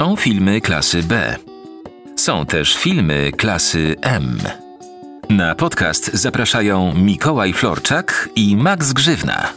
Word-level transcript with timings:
Są 0.00 0.16
filmy 0.16 0.60
klasy 0.60 1.02
B. 1.02 1.36
Są 2.16 2.46
też 2.46 2.76
filmy 2.76 3.32
klasy 3.32 3.96
M. 4.02 4.38
Na 5.30 5.54
podcast 5.54 6.12
zapraszają 6.12 6.94
Mikołaj 6.94 7.52
Florczak 7.52 8.28
i 8.36 8.56
Max 8.56 8.92
Grzywna. 8.92 9.52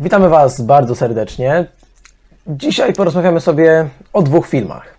Witamy 0.00 0.28
Was 0.28 0.60
bardzo 0.60 0.94
serdecznie. 0.94 1.66
Dzisiaj 2.46 2.92
porozmawiamy 2.92 3.40
sobie 3.40 3.88
o 4.12 4.22
dwóch 4.22 4.46
filmach. 4.46 4.93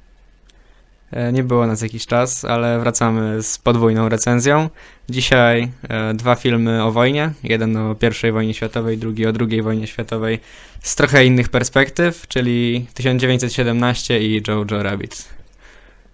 E, 1.12 1.32
Nie 1.32 1.44
było 1.44 1.68
nas 1.68 1.82
jakiś 1.82 2.06
czas, 2.06 2.46
ale 2.46 2.80
wracamy 2.80 3.44
z 3.44 3.58
podwójną 3.58 4.10
recenzją. 4.10 4.70
Dzisiaj 5.10 5.72
e, 5.90 6.14
dwa 6.14 6.36
filmy 6.36 6.84
o 6.84 6.92
wojnie. 6.92 7.32
Jeden 7.44 7.78
o 7.78 7.96
I 8.28 8.32
wojnie 8.32 8.54
światowej, 8.54 8.98
drugi 8.98 9.28
o 9.28 9.32
II 9.50 9.62
wojnie 9.62 9.88
światowej 9.88 10.40
z 10.82 10.96
trochę 10.96 11.26
innych 11.26 11.50
perspektyw, 11.50 12.28
czyli 12.28 12.88
1917 12.94 14.20
i 14.20 14.42
Jojo 14.48 14.84
Rabbit. 14.84 15.36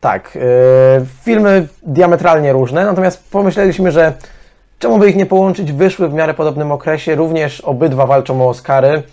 Tak, 0.02 0.36
yy, 0.36 1.06
filmy 1.24 1.68
diametralnie 1.84 2.54
różne, 2.54 2.86
natomiast 2.86 3.24
pomyśleliśmy, 3.32 3.92
że 3.92 4.14
czemu 4.80 5.00
by 5.00 5.10
ich 5.10 5.16
nie 5.16 5.26
połączyć? 5.26 5.72
Wyszły 5.72 6.10
w 6.10 6.14
miarę 6.14 6.34
podobnym 6.34 6.72
okresie, 6.72 7.16
również 7.16 7.62
obydwa 7.62 8.06
walczą 8.06 8.42
o 8.42 8.50
Oscary, 8.50 9.04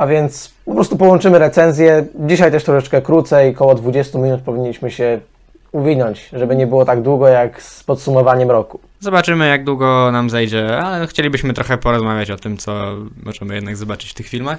a 0.00 0.06
więc 0.06 0.54
po 0.64 0.74
prostu 0.74 0.96
połączymy 0.96 1.38
recenzję. 1.38 2.06
Dzisiaj 2.14 2.50
też 2.50 2.64
troszeczkę 2.64 3.02
krócej, 3.02 3.50
około 3.50 3.74
20 3.74 4.18
minut 4.18 4.40
powinniśmy 4.40 4.90
się 4.90 5.20
uwinąć, 5.72 6.28
żeby 6.32 6.56
nie 6.56 6.66
było 6.66 6.84
tak 6.84 7.02
długo 7.02 7.28
jak 7.28 7.62
z 7.62 7.84
podsumowaniem 7.84 8.50
roku. 8.50 8.80
Zobaczymy, 9.00 9.48
jak 9.48 9.64
długo 9.64 10.12
nam 10.12 10.30
zejdzie, 10.30 10.78
ale 10.78 11.06
chcielibyśmy 11.06 11.52
trochę 11.54 11.78
porozmawiać 11.78 12.30
o 12.30 12.36
tym, 12.36 12.56
co 12.56 12.94
możemy 13.22 13.54
jednak 13.54 13.76
zobaczyć 13.76 14.10
w 14.10 14.14
tych 14.14 14.28
filmach. 14.28 14.58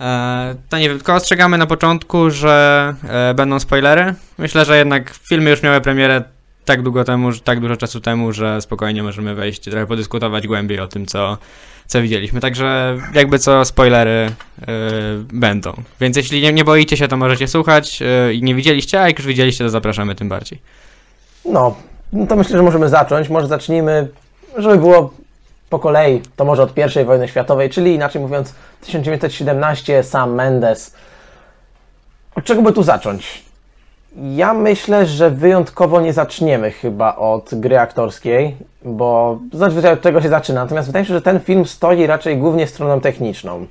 E, 0.00 0.54
To 0.68 0.78
nie 0.78 0.88
wiem, 0.88 0.98
tylko 0.98 1.14
ostrzegamy 1.14 1.58
na 1.58 1.66
początku, 1.66 2.30
że 2.30 2.94
e, 3.08 3.34
będą 3.34 3.60
spoilery. 3.60 4.14
Myślę, 4.38 4.64
że 4.64 4.78
jednak 4.78 5.10
filmy 5.28 5.50
już 5.50 5.62
miały 5.62 5.80
premierę 5.80 6.22
tak 6.64 6.82
długo 6.82 7.04
temu, 7.04 7.32
tak 7.44 7.60
dużo 7.60 7.76
czasu 7.76 8.00
temu, 8.00 8.32
że 8.32 8.60
spokojnie 8.60 9.02
możemy 9.02 9.34
wejść 9.34 9.66
i 9.66 9.70
trochę 9.70 9.86
podyskutować 9.86 10.46
głębiej 10.46 10.80
o 10.80 10.88
tym, 10.88 11.06
co, 11.06 11.38
co 11.88 12.02
widzieliśmy. 12.02 12.40
Także 12.40 12.98
jakby 13.14 13.38
co, 13.38 13.64
spoilery 13.64 14.10
e, 14.10 14.66
będą. 15.32 15.72
Więc 16.00 16.16
jeśli 16.16 16.42
nie, 16.42 16.52
nie 16.52 16.64
boicie 16.64 16.96
się, 16.96 17.08
to 17.08 17.16
możecie 17.16 17.48
słuchać 17.48 18.02
e, 18.02 18.34
i 18.34 18.42
nie 18.42 18.54
widzieliście, 18.54 19.00
a 19.00 19.06
jak 19.06 19.18
już 19.18 19.26
widzieliście, 19.26 19.64
to 19.64 19.70
zapraszamy 19.70 20.14
tym 20.14 20.28
bardziej. 20.28 20.58
No, 21.44 21.76
no 22.12 22.26
to 22.26 22.36
myślę, 22.36 22.56
że 22.56 22.62
możemy 22.62 22.88
zacząć. 22.88 23.28
Może 23.28 23.46
zacznijmy, 23.46 24.08
żeby 24.56 24.76
było 24.76 25.14
po 25.70 25.78
kolei, 25.78 26.22
to 26.36 26.44
może 26.44 26.62
od 26.62 26.72
I 27.02 27.04
wojny 27.04 27.28
światowej, 27.28 27.70
czyli 27.70 27.94
inaczej 27.94 28.22
mówiąc 28.22 28.54
1917, 28.80 30.02
Sam 30.02 30.34
Mendes. 30.34 30.94
Od 32.34 32.44
czego 32.44 32.62
by 32.62 32.72
tu 32.72 32.82
zacząć? 32.82 33.47
Ja 34.16 34.54
myślę, 34.54 35.06
że 35.06 35.30
wyjątkowo 35.30 36.00
nie 36.00 36.12
zaczniemy 36.12 36.70
chyba 36.70 37.16
od 37.16 37.50
gry 37.52 37.78
aktorskiej, 37.78 38.56
bo 38.84 39.38
zazwyczaj 39.52 39.92
od 39.92 40.00
tego 40.00 40.22
się 40.22 40.28
zaczyna. 40.28 40.62
Natomiast 40.62 40.88
wydaje 40.88 41.02
mi 41.02 41.06
się, 41.06 41.14
że 41.14 41.22
ten 41.22 41.40
film 41.40 41.66
stoi 41.66 42.06
raczej 42.06 42.36
głównie 42.36 42.66
stroną 42.66 43.00
techniczną. 43.00 43.66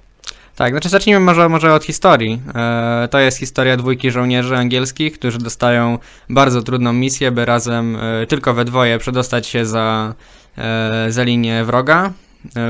Tak, 0.55 0.73
znaczy 0.73 0.89
zacznijmy 0.89 1.19
może, 1.19 1.49
może 1.49 1.73
od 1.73 1.83
historii. 1.83 2.41
E, 2.55 3.07
to 3.11 3.19
jest 3.19 3.37
historia 3.37 3.77
dwójki 3.77 4.11
żołnierzy 4.11 4.57
angielskich, 4.57 5.19
którzy 5.19 5.37
dostają 5.37 5.97
bardzo 6.29 6.61
trudną 6.61 6.93
misję, 6.93 7.31
by 7.31 7.45
razem 7.45 7.95
e, 7.95 8.27
tylko 8.27 8.53
we 8.53 8.65
dwoje 8.65 8.99
przedostać 8.99 9.47
się 9.47 9.65
za, 9.65 10.13
e, 10.57 11.05
za 11.11 11.23
linię 11.23 11.63
wroga, 11.63 12.11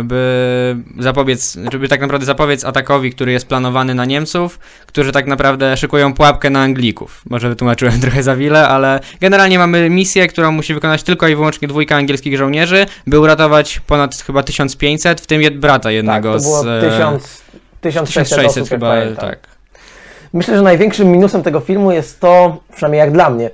by 0.03 0.75
zapobiec, 0.99 1.57
żeby 1.71 1.87
tak 1.87 2.01
naprawdę 2.01 2.25
zapobiec 2.25 2.65
atakowi, 2.65 3.11
który 3.11 3.31
jest 3.31 3.47
planowany 3.47 3.95
na 3.95 4.05
Niemców, 4.05 4.59
którzy 4.85 5.11
tak 5.11 5.27
naprawdę 5.27 5.77
szykują 5.77 6.13
pułapkę 6.13 6.49
na 6.49 6.61
Anglików. 6.61 7.21
Może 7.29 7.49
wytłumaczyłem 7.49 7.99
trochę 8.01 8.23
za 8.23 8.35
wiele, 8.35 8.67
ale 8.67 8.99
generalnie 9.21 9.59
mamy 9.59 9.89
misję, 9.89 10.27
którą 10.27 10.51
musi 10.51 10.73
wykonać 10.73 11.03
tylko 11.03 11.27
i 11.27 11.35
wyłącznie 11.35 11.67
dwójka 11.67 11.95
angielskich 11.95 12.37
żołnierzy, 12.37 12.85
by 13.07 13.19
uratować 13.19 13.79
ponad 13.79 14.15
chyba 14.15 14.43
1500, 14.43 15.21
w 15.21 15.27
tym 15.27 15.41
jed 15.41 15.59
brata 15.59 15.91
jednego 15.91 16.33
tak, 16.33 16.41
to 16.41 16.47
było 16.47 16.63
z... 16.63 16.67
e, 16.67 16.89
1000, 16.89 17.41
1600, 17.81 18.23
1600 18.23 18.45
osób, 18.45 18.69
chyba, 18.69 18.89
pamiętam. 18.89 19.29
tak. 19.29 19.39
Myślę, 20.33 20.55
że 20.55 20.61
największym 20.61 21.11
minusem 21.11 21.43
tego 21.43 21.59
filmu 21.59 21.91
jest 21.91 22.19
to, 22.19 22.57
przynajmniej 22.75 22.99
jak 22.99 23.11
dla 23.11 23.29
mnie, 23.29 23.49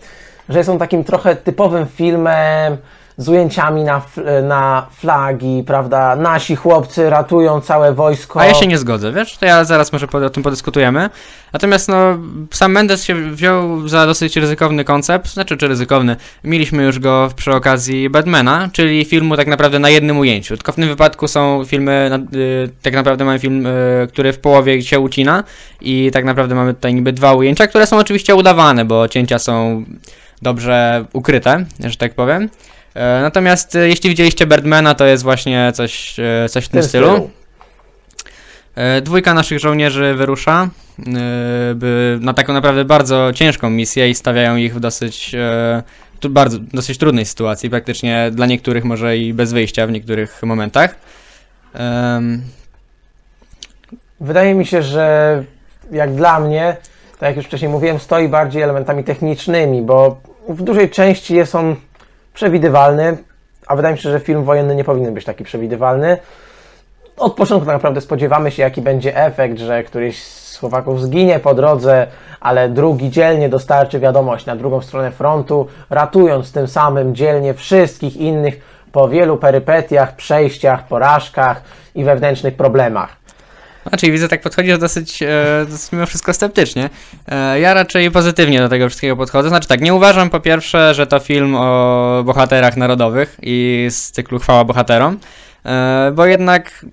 że 0.50 0.58
jest 0.58 0.70
on 0.70 0.80
takim 0.80 1.04
trochę 1.04 1.36
typowym 1.36 1.86
filmem 1.96 2.78
z 3.18 3.29
ujęciami 3.29 3.84
na, 3.84 4.01
na 4.44 4.88
flagi, 4.91 5.63
prawda? 5.68 6.16
Nasi 6.16 6.56
chłopcy 6.56 7.09
ratują 7.09 7.62
całe 7.62 7.94
wojsko. 7.94 8.41
A 8.41 8.46
ja 8.46 8.53
się 8.53 8.68
nie 8.68 8.78
zgodzę, 8.78 9.12
wiesz? 9.12 9.38
To 9.38 9.46
ja 9.46 9.63
zaraz 9.63 9.94
może 9.94 10.07
o 10.25 10.29
tym 10.29 10.44
podyskutujemy. 10.44 11.09
Natomiast 11.53 11.88
no, 11.88 12.18
sam 12.51 12.72
Mendes 12.72 13.03
się 13.03 13.31
wziął 13.31 13.88
za 13.88 14.06
dosyć 14.06 14.38
ryzykowny 14.38 14.84
koncept, 14.84 15.34
znaczy 15.34 15.57
czy 15.57 15.68
ryzykowny. 15.68 16.16
Mieliśmy 16.44 16.84
już 16.84 17.00
go 17.00 17.29
przy 17.35 17.53
okazji 17.53 18.09
Batmana, 18.09 18.69
czyli 18.74 19.06
filmu 19.06 19.38
tak 19.38 19.47
naprawdę 19.47 19.80
na 19.80 19.90
jednym 19.90 20.18
ujęciu. 20.18 20.57
Tylko 20.57 20.72
w 20.72 20.75
tym 20.75 20.88
wypadku 20.88 21.28
są 21.28 21.66
filmy, 21.66 22.19
y, 22.35 22.69
tak 22.81 22.94
naprawdę 22.94 23.25
mamy 23.25 23.40
film, 23.40 23.66
y, 23.66 24.07
który 24.07 24.34
w 24.34 24.40
połowie 24.40 24.81
się 24.81 25.00
ucina 25.00 25.44
i 25.81 26.12
tak 26.13 26.25
naprawdę 26.25 26.56
mamy 26.56 26.74
tutaj 26.74 26.94
niby 26.94 27.13
dwa 27.13 27.34
ujęcia, 27.34 27.68
które 27.68 27.88
są 27.88 27.97
oczywiście 27.97 28.35
udawane, 28.35 28.85
bo 28.85 29.07
cięcia 29.07 29.40
są 29.40 29.84
dobrze 30.41 31.06
ukryte, 31.13 31.66
że 31.80 31.97
tak 31.97 32.13
powiem. 32.13 32.50
E, 32.96 33.22
Natomiast 33.22 33.76
y, 33.76 33.90
jeśli 33.90 34.09
widzieliście 34.09 34.48
Birdmana, 34.48 34.96
to 34.96 35.06
jest 35.06 35.24
właśnie 35.24 35.72
coś, 35.76 36.20
e, 36.20 36.50
coś 36.50 36.66
w 36.66 36.70
tym 36.70 36.84
stylu. 36.84 37.30
E, 38.76 39.02
Dwójka 39.02 39.34
naszych 39.34 39.59
żołnierzy 39.59 40.14
wyrusza 40.14 40.70
e, 41.00 41.02
by, 41.76 42.18
na 42.22 42.34
taką 42.34 42.54
naprawdę 42.54 42.86
bardzo 42.86 43.34
ciężką 43.34 43.70
misję 43.70 44.09
i 44.09 44.16
stawiają 44.16 44.56
ich 44.56 44.76
w 44.76 44.80
dosyć, 44.80 45.36
e, 45.36 45.84
tu 46.20 46.30
bardzo, 46.30 46.58
dosyć 46.59 46.98
trudnej 46.98 47.26
sytuacji, 47.26 47.70
praktycznie 47.70 48.31
dla 48.31 48.46
niektórych 48.46 48.84
może 48.84 49.18
i 49.18 49.34
bez 49.34 49.54
wyjścia 49.54 49.88
w 49.88 49.92
niektórych 49.92 50.44
momentach. 50.44 50.96
Wydaje 54.20 54.56
mi 54.56 54.66
się, 54.66 54.84
że 54.84 55.44
jak 55.92 56.16
dla 56.16 56.40
mnie, 56.40 56.78
tak 57.20 57.28
jak 57.28 57.36
już 57.36 57.46
wcześniej 57.46 57.72
mówiłem, 57.72 58.00
stoi 58.00 58.28
bardziej 58.28 58.62
elementami 58.62 59.04
technicznymi, 59.04 59.81
bo 59.81 60.22
w 60.50 60.62
dużej 60.62 60.90
części 60.90 61.36
jest 61.36 61.56
on 61.56 61.75
przewidywalny, 62.34 63.18
a 63.68 63.76
wydaje 63.76 63.96
mi 63.96 64.02
się, 64.02 64.12
że 64.12 64.20
film 64.20 64.44
wojenny 64.44 64.76
nie 64.76 64.84
powinien 64.84 65.14
być 65.14 65.26
taki 65.26 65.44
przewidywalny. 65.44 66.18
Od 67.18 67.34
początku 67.34 67.66
tak 67.66 67.76
naprawdę 67.76 68.02
spodziewamy 68.02 68.52
się, 68.52 68.64
jaki 68.64 68.82
będzie 68.82 69.18
efekt, 69.18 69.60
że 69.60 69.84
któryś 69.84 70.24
z 70.24 70.58
chłopaków 70.58 71.02
zginie 71.02 71.40
po 71.40 71.54
drodze, 71.54 72.08
ale 72.40 72.70
drugi 72.70 73.10
dzielnie 73.10 73.50
dostarczy 73.50 74.00
wiadomość 74.00 74.46
na 74.46 74.56
drugą 74.56 74.82
stronę 74.82 75.12
frontu, 75.12 75.68
ratując 75.90 76.52
tym 76.52 76.68
samym 76.68 77.16
dzielnie 77.16 77.54
wszystkich 77.54 78.18
innych 78.18 78.60
po 78.92 79.10
wielu 79.10 79.38
perypetiach, 79.38 80.16
przejściach, 80.16 80.88
porażkach 80.88 81.62
i 81.96 82.04
wewnętrznych 82.04 82.56
problemach. 82.56 83.23
Znaczy, 83.90 84.12
widzę, 84.12 84.28
tak 84.28 84.42
podchodzisz 84.42 84.78
dosyć, 84.78 85.24
e, 85.24 85.66
dosyć 85.70 85.92
mimo 85.92 86.06
wszystko 86.06 86.34
sceptycznie. 86.34 86.90
E, 87.28 87.60
ja 87.60 87.74
raczej 87.74 88.12
pozytywnie 88.12 88.60
do 88.60 88.70
tego 88.70 88.88
wszystkiego 88.90 89.18
podchodzę. 89.18 89.50
Znaczy 89.50 89.68
tak, 89.68 89.82
nie 89.82 89.94
uważam 89.94 90.30
po 90.30 90.40
pierwsze, 90.40 90.94
że 90.94 91.08
to 91.08 91.20
film 91.20 91.56
o 91.56 92.22
bohaterach 92.26 92.78
narodowych 92.78 93.38
i 93.42 93.88
z 93.90 94.12
cyklu 94.12 94.40
Chwała 94.40 94.66
bohaterom, 94.66 95.20
e, 95.66 96.12
bo 96.16 96.26
jednak 96.26 96.86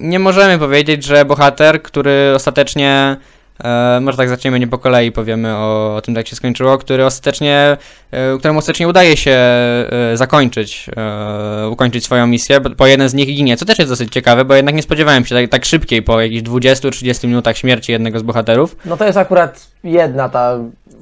nie 0.00 0.18
możemy 0.18 0.58
powiedzieć, 0.58 1.04
że 1.04 1.24
bohater, 1.24 1.82
który 1.82 2.32
ostatecznie, 2.34 3.16
e, 3.64 3.98
może 4.02 4.16
tak 4.16 4.28
zaczniemy 4.28 4.60
nie 4.60 4.66
po 4.66 4.78
kolei, 4.78 5.12
powiemy 5.12 5.56
o, 5.56 5.96
o 5.96 6.00
tym, 6.00 6.14
jak 6.14 6.28
się 6.28 6.36
skończyło, 6.36 6.78
który 6.78 7.04
ostatecznie, 7.06 7.76
e, 8.10 8.38
któremu 8.38 8.58
ostatecznie 8.58 8.88
udaje 8.88 9.16
się 9.16 9.30
e, 9.30 9.86
zakończyć, 10.14 10.90
e, 10.96 11.68
ukończyć 11.68 12.04
swoją 12.04 12.26
misję, 12.26 12.60
bo, 12.60 12.70
bo 12.70 12.86
jeden 12.86 13.08
z 13.08 13.14
nich 13.14 13.26
ginie, 13.26 13.56
co 13.56 13.64
też 13.64 13.78
jest 13.78 13.90
dosyć 13.90 14.12
ciekawe, 14.12 14.44
bo 14.44 14.54
jednak 14.54 14.74
nie 14.74 14.82
spodziewałem 14.82 15.24
się 15.24 15.34
tak, 15.34 15.50
tak 15.50 15.64
szybkiej, 15.64 16.02
po 16.02 16.20
jakichś 16.20 16.42
20-30 16.48 17.26
minutach 17.26 17.56
śmierci 17.56 17.92
jednego 17.92 18.18
z 18.18 18.22
bohaterów. 18.22 18.76
No 18.84 18.96
to 18.96 19.04
jest 19.04 19.18
akurat 19.18 19.66
jedna 19.84 20.28
ta, 20.28 20.58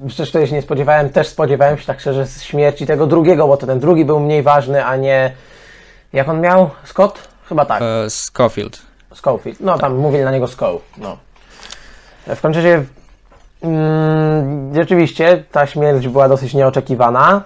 przecież 0.08 0.28
której 0.28 0.46
się 0.46 0.54
nie 0.54 0.62
spodziewałem, 0.62 1.10
też 1.10 1.28
spodziewałem 1.28 1.78
się 1.78 1.84
tak 1.84 2.00
szczerze 2.00 2.26
z 2.26 2.42
śmierci 2.42 2.86
tego 2.86 3.06
drugiego, 3.06 3.46
bo 3.48 3.56
to 3.56 3.66
ten 3.66 3.80
drugi 3.80 4.04
był 4.04 4.20
mniej 4.20 4.42
ważny, 4.42 4.84
a 4.84 4.96
nie, 4.96 5.32
jak 6.12 6.28
on 6.28 6.40
miał? 6.40 6.70
Scott? 6.84 7.28
Chyba 7.48 7.64
tak, 7.64 7.82
E, 7.82 8.10
Scofield. 8.10 8.82
Schofield. 9.14 9.60
No 9.60 9.78
tam 9.78 9.96
mówili 9.96 10.24
na 10.24 10.30
niego 10.30 10.48
Scow, 10.48 10.82
no. 10.98 11.16
W 12.26 12.40
każdym 12.40 12.52
razie, 12.52 12.84
mm, 13.62 14.74
rzeczywiście 14.74 15.44
ta 15.52 15.66
śmierć 15.66 16.08
była 16.08 16.28
dosyć 16.28 16.54
nieoczekiwana. 16.54 17.42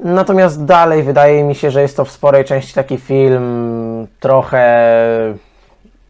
Natomiast 0.00 0.64
dalej 0.64 1.02
wydaje 1.02 1.44
mi 1.44 1.54
się, 1.54 1.70
że 1.70 1.82
jest 1.82 1.96
to 1.96 2.04
w 2.04 2.10
sporej 2.10 2.44
części 2.44 2.74
taki 2.74 2.98
film 2.98 4.06
trochę 4.20 4.58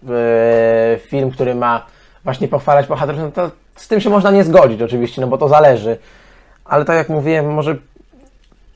e, 0.08 0.98
film, 0.98 1.30
który 1.30 1.54
ma 1.54 1.86
właśnie 2.24 2.48
pochwalać 2.48 2.86
bohaterów, 2.86 3.20
no 3.20 3.30
to 3.30 3.50
z 3.76 3.88
tym 3.88 4.00
się 4.00 4.10
można 4.10 4.30
nie 4.30 4.44
zgodzić 4.44 4.82
oczywiście, 4.82 5.20
no 5.20 5.26
bo 5.26 5.38
to 5.38 5.48
zależy. 5.48 5.98
Ale 6.64 6.84
tak 6.84 6.96
jak 6.96 7.08
mówiłem, 7.08 7.52
może 7.54 7.76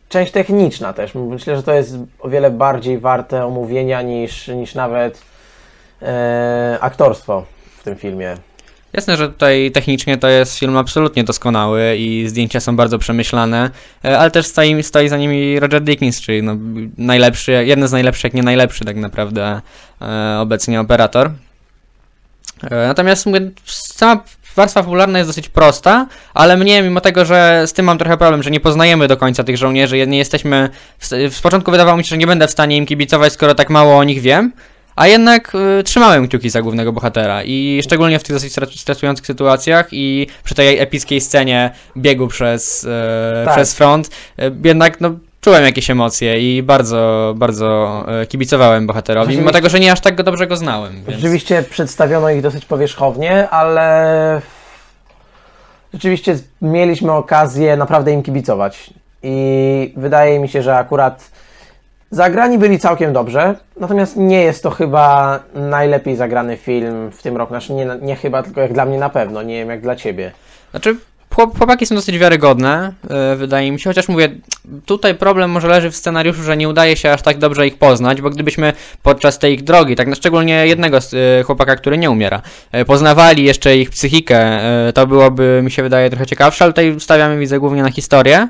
część 0.08 0.32
techniczna 0.32 0.92
też. 0.92 1.14
Myślę, 1.14 1.56
że 1.56 1.62
to 1.62 1.72
jest 1.72 1.96
o 2.20 2.28
wiele 2.28 2.50
bardziej 2.50 2.98
warte 2.98 3.46
omówienia 3.46 4.02
niż, 4.02 4.48
niż 4.48 4.74
nawet 4.74 5.22
e, 6.02 6.78
aktorstwo 6.80 7.44
w 7.78 7.84
tym 7.84 7.96
filmie. 7.96 8.36
Jasne, 8.92 9.16
że 9.16 9.28
tutaj 9.28 9.70
technicznie 9.70 10.18
to 10.18 10.28
jest 10.28 10.58
film 10.58 10.76
absolutnie 10.76 11.24
doskonały 11.24 11.96
i 11.96 12.28
zdjęcia 12.28 12.60
są 12.60 12.76
bardzo 12.76 12.98
przemyślane, 12.98 13.70
e, 14.04 14.18
ale 14.18 14.30
też 14.30 14.46
stoi, 14.46 14.82
stoi 14.82 15.08
za 15.08 15.16
nimi 15.16 15.60
Roger 15.60 15.82
Dickens, 15.82 16.20
czyli 16.20 16.42
no, 16.42 16.56
najlepszy, 16.98 17.52
jeden 17.52 17.88
z 17.88 17.92
najlepszych, 17.92 18.24
jak 18.24 18.34
nie 18.34 18.42
najlepszy 18.42 18.84
tak 18.84 18.96
naprawdę 18.96 19.60
e, 20.02 20.38
obecnie 20.40 20.80
operator. 20.80 21.30
E, 22.70 22.86
natomiast 22.86 23.26
mówię, 23.26 23.50
sama 23.66 24.22
warstwa 24.56 24.82
fabularna 24.82 25.18
jest 25.18 25.30
dosyć 25.30 25.48
prosta, 25.48 26.06
ale 26.34 26.56
mnie, 26.56 26.82
mimo 26.82 27.00
tego, 27.00 27.24
że 27.24 27.62
z 27.66 27.72
tym 27.72 27.86
mam 27.86 27.98
trochę 27.98 28.16
problem, 28.16 28.42
że 28.42 28.50
nie 28.50 28.60
poznajemy 28.60 29.08
do 29.08 29.16
końca 29.16 29.44
tych 29.44 29.56
żołnierzy, 29.56 30.06
nie 30.06 30.18
jesteśmy. 30.18 30.70
W, 30.98 31.08
w 31.30 31.42
początku 31.42 31.70
wydawało 31.70 31.96
mi 31.96 32.04
się, 32.04 32.08
że 32.08 32.18
nie 32.18 32.26
będę 32.26 32.46
w 32.46 32.50
stanie 32.50 32.76
im 32.76 32.86
kibicować, 32.86 33.32
skoro 33.32 33.54
tak 33.54 33.70
mało 33.70 33.96
o 33.96 34.04
nich 34.04 34.20
wiem. 34.20 34.52
A 35.02 35.06
jednak 35.06 35.52
y, 35.80 35.82
trzymałem 35.82 36.28
kciuki 36.28 36.50
za 36.50 36.62
głównego 36.62 36.92
bohatera 36.92 37.42
i 37.44 37.80
szczególnie 37.84 38.18
w 38.18 38.22
tych 38.22 38.36
dosyć 38.36 38.52
stres- 38.52 38.80
stresujących 38.80 39.26
sytuacjach 39.26 39.88
i 39.92 40.26
przy 40.44 40.54
tej 40.54 40.78
epickiej 40.78 41.20
scenie 41.20 41.70
biegu 41.96 42.28
przez, 42.28 42.84
e, 42.90 43.42
Tak. 43.44 43.54
przez 43.54 43.74
front, 43.74 44.10
e, 44.38 44.50
jednak 44.64 45.00
no, 45.00 45.10
czułem 45.40 45.64
jakieś 45.64 45.90
emocje 45.90 46.56
i 46.56 46.62
bardzo, 46.62 47.34
bardzo 47.36 48.04
e, 48.08 48.26
kibicowałem 48.26 48.86
bohaterowi, 48.86 49.36
mimo 49.38 49.50
tego, 49.50 49.68
że 49.68 49.80
nie 49.80 49.92
aż 49.92 50.00
tak 50.00 50.14
go 50.14 50.22
dobrze 50.22 50.46
go 50.46 50.56
znałem. 50.56 50.92
Więc... 50.92 51.20
Rzeczywiście 51.20 51.62
przedstawiono 51.70 52.30
ich 52.30 52.42
dosyć 52.42 52.64
powierzchownie, 52.64 53.50
ale 53.50 54.40
rzeczywiście 55.94 56.38
mieliśmy 56.60 57.12
okazję 57.12 57.76
naprawdę 57.76 58.12
im 58.12 58.22
kibicować. 58.22 58.90
I 59.22 59.94
wydaje 59.96 60.38
mi 60.38 60.48
się, 60.48 60.62
że 60.62 60.76
akurat 60.76 61.30
zagrani 62.12 62.58
byli 62.58 62.78
całkiem 62.78 63.12
dobrze, 63.12 63.54
natomiast 63.80 64.16
nie 64.16 64.42
jest 64.42 64.62
to 64.62 64.70
chyba 64.70 65.38
najlepiej 65.54 66.16
zagrany 66.16 66.56
film 66.56 67.10
w 67.12 67.22
tym 67.22 67.36
roku. 67.36 67.52
Znaczy 67.52 67.72
nie, 67.72 67.86
nie 68.02 68.16
chyba, 68.16 68.42
tylko 68.42 68.60
jak 68.60 68.72
dla 68.72 68.84
mnie 68.84 68.98
na 68.98 69.08
pewno, 69.08 69.42
nie 69.42 69.54
wiem 69.54 69.68
jak 69.68 69.80
dla 69.80 69.96
ciebie. 69.96 70.32
Znaczy, 70.70 70.96
chłop- 71.34 71.58
chłopaki 71.58 71.86
są 71.86 71.94
dosyć 71.94 72.18
wiarygodne, 72.18 72.92
e, 73.10 73.36
wydaje 73.36 73.72
mi 73.72 73.80
się, 73.80 73.90
chociaż 73.90 74.08
mówię, 74.08 74.28
tutaj 74.86 75.14
problem 75.14 75.50
może 75.50 75.68
leży 75.68 75.90
w 75.90 75.96
scenariuszu, 75.96 76.42
że 76.42 76.56
nie 76.56 76.68
udaje 76.68 76.96
się 76.96 77.12
aż 77.12 77.22
tak 77.22 77.38
dobrze 77.38 77.66
ich 77.66 77.78
poznać, 77.78 78.20
bo 78.22 78.30
gdybyśmy 78.30 78.72
podczas 79.02 79.38
tej 79.38 79.54
ich 79.54 79.64
drogi, 79.64 79.96
tak 79.96 80.08
na 80.08 80.14
szczególnie 80.14 80.66
jednego 80.66 80.98
e, 80.98 81.42
chłopaka, 81.42 81.76
który 81.76 81.98
nie 81.98 82.10
umiera, 82.10 82.42
e, 82.72 82.84
poznawali 82.84 83.44
jeszcze 83.44 83.76
ich 83.76 83.90
psychikę, 83.90 84.60
to 84.94 85.06
byłoby, 85.06 85.60
mi 85.64 85.70
się 85.70 85.82
wydaje, 85.82 86.10
trochę 86.10 86.26
ciekawsze, 86.26 86.64
ale 86.64 86.72
tutaj 86.72 87.00
stawiamy, 87.00 87.38
widzę, 87.38 87.58
głównie 87.58 87.82
na 87.82 87.90
historię. 87.90 88.48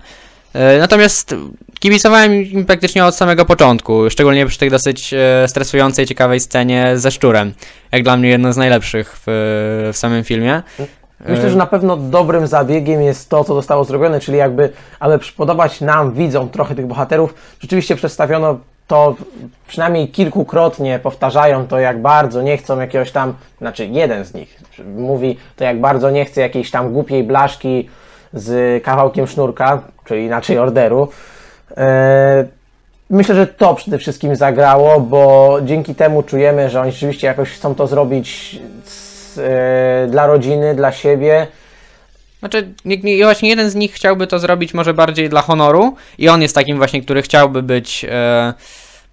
E, 0.55 0.79
Natomiast 0.79 1.35
kibicowałem 1.81 2.33
im 2.35 2.67
praktycznie 2.67 3.05
od 3.05 3.15
samego 3.15 3.45
początku, 3.45 4.11
szczególnie 4.11 4.47
przy 4.47 4.59
tej 4.59 4.71
dosyć 4.71 5.15
e, 5.15 5.49
stresującej, 5.49 6.07
ciekawej 6.07 6.41
scenie 6.41 6.93
ze 6.95 7.11
szczurem. 7.11 7.53
Jak 7.93 8.03
dla 8.03 8.17
mnie 8.17 8.29
jedno 8.29 8.53
z 8.53 8.57
najlepszych 8.57 9.17
w, 9.17 9.91
w 9.93 9.97
samym 9.97 10.25
filmie. 10.25 10.63
Myślę, 11.29 11.51
że 11.51 11.57
na 11.57 11.67
pewno 11.67 11.97
dobrym 11.97 12.47
zabiegiem 12.47 13.03
jest 13.03 13.31
to, 13.31 13.45
co 13.45 13.55
zostało 13.55 13.85
zrobione, 13.85 14.21
czyli 14.21 14.39
jakby, 14.39 14.71
aby 15.01 15.19
przypodobać 15.19 15.81
nam, 15.81 16.13
widzom, 16.13 16.49
trochę 16.49 16.75
tych 16.75 16.87
bohaterów, 16.87 17.35
rzeczywiście 17.61 17.97
przedstawiono 17.97 18.59
to 18.87 19.17
przynajmniej 19.69 20.09
kilkukrotnie, 20.09 20.99
powtarzają 20.99 21.67
to, 21.67 21.79
jak 21.79 22.03
bardzo 22.03 22.43
nie 22.43 22.57
chcą 22.57 22.81
jakiegoś 22.81 23.13
tam, 23.13 23.35
znaczy 23.59 23.87
jeden 23.87 24.25
z 24.25 24.35
nich 24.35 24.61
mówi 24.97 25.37
to, 25.57 25.65
jak 25.65 25.81
bardzo 25.81 26.11
nie 26.11 26.25
chce 26.25 26.41
jakiejś 26.41 26.71
tam 26.71 26.93
głupiej 26.93 27.25
blaszki 27.25 27.89
z 28.35 28.83
kawałkiem 28.85 29.27
sznurka, 29.27 29.83
czyli 30.05 30.25
inaczej 30.25 30.59
orderu. 30.59 31.09
Eee, 31.77 32.45
Myślę, 33.13 33.35
że 33.35 33.47
to 33.47 33.75
przede 33.75 33.99
wszystkim 33.99 34.37
zagrało, 34.37 35.01
bo 35.01 35.59
dzięki 35.65 35.95
temu 35.95 36.23
czujemy, 36.23 36.71
że 36.71 36.81
oni 36.81 36.93
rzeczywiście 36.93 37.27
jakoś 37.27 37.51
chcą 37.51 37.75
to 37.75 37.87
zrobić 37.87 38.59
z, 38.85 39.39
e, 39.39 40.11
dla 40.11 40.27
rodziny, 40.27 40.75
dla 40.75 40.93
siebie. 40.93 41.47
Znaczy, 42.39 42.69
nie, 42.85 42.97
nie, 42.97 43.25
właśnie 43.25 43.49
jeden 43.49 43.71
z 43.71 43.75
nich 43.75 43.93
chciałby 43.93 44.27
to 44.27 44.39
zrobić 44.39 44.75
może 44.75 44.95
bardziej 44.95 45.29
dla 45.29 45.43
honoru 45.43 45.95
i 46.19 46.29
on 46.29 46.43
jest 46.43 46.55
takim 46.55 46.77
właśnie, 46.77 47.03
który 47.03 47.23
chciałby 47.23 47.63
być, 47.63 48.07
e, 48.11 48.55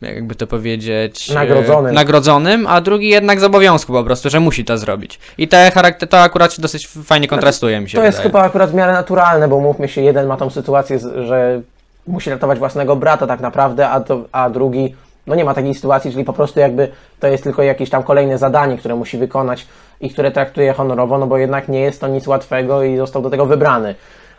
jakby 0.02 0.36
to 0.36 0.48
powiedzieć... 0.48 1.32
E, 1.32 1.94
nagrodzonym, 1.94 2.68
a 2.68 2.82
drugi 2.82 3.10
jednak 3.10 3.40
z 3.40 3.44
obowiązku 3.44 3.94
po 3.94 4.04
prostu, 4.04 4.30
że 4.30 4.40
musi 4.40 4.66
to 4.66 4.78
zrobić. 4.78 5.20
I 5.38 5.48
te 5.48 5.72
charakter, 5.72 6.10
to 6.10 6.20
akurat 6.22 6.54
się 6.54 6.62
dosyć 6.62 6.88
fajnie 6.88 7.28
kontrastuje, 7.28 7.80
mi 7.82 7.90
się 7.90 7.98
To 7.98 8.04
jest 8.04 8.18
wydaje. 8.18 8.30
chyba 8.32 8.44
akurat 8.44 8.72
w 8.72 8.74
miarę 8.74 8.94
naturalne, 8.94 9.48
bo 9.48 9.60
mówmy 9.60 9.88
się, 9.88 10.02
jeden 10.02 10.28
ma 10.28 10.38
tą 10.38 10.50
sytuację, 10.50 11.00
że 11.26 11.62
musi 12.08 12.30
ratować 12.30 12.60
własnego 12.60 12.96
brata 12.96 13.28
tak 13.28 13.40
naprawdę, 13.40 13.90
a, 13.90 14.00
to, 14.00 14.22
a 14.32 14.50
drugi 14.50 14.96
no 15.28 15.36
nie 15.36 15.46
ma 15.46 15.54
takiej 15.54 15.76
sytuacji, 15.76 16.12
czyli 16.12 16.24
po 16.24 16.34
prostu 16.34 16.60
jakby 16.60 16.92
to 17.20 17.28
jest 17.28 17.44
tylko 17.44 17.64
jakieś 17.64 17.90
tam 17.90 18.04
kolejne 18.04 18.38
zadanie, 18.38 18.78
które 18.78 18.96
musi 18.96 19.18
wykonać 19.18 19.68
i 20.02 20.10
które 20.10 20.32
traktuje 20.32 20.74
honorowo, 20.74 21.18
no 21.18 21.28
bo 21.28 21.38
jednak 21.38 21.68
nie 21.68 21.80
jest 21.80 22.02
to 22.02 22.08
nic 22.08 22.28
łatwego 22.28 22.84
i 22.84 22.98
został 22.98 23.22
do 23.22 23.30
tego 23.30 23.46
wybrany. 23.46 23.96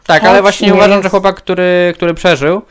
Tak, 0.06 0.20
Choć 0.20 0.30
ale 0.30 0.42
właśnie 0.42 0.66
nie 0.68 0.74
uważam, 0.74 0.90
jest- 0.90 1.02
że 1.02 1.08
chłopak, 1.10 1.36
który, 1.36 1.92
który 1.96 2.14
przeżył, 2.14 2.62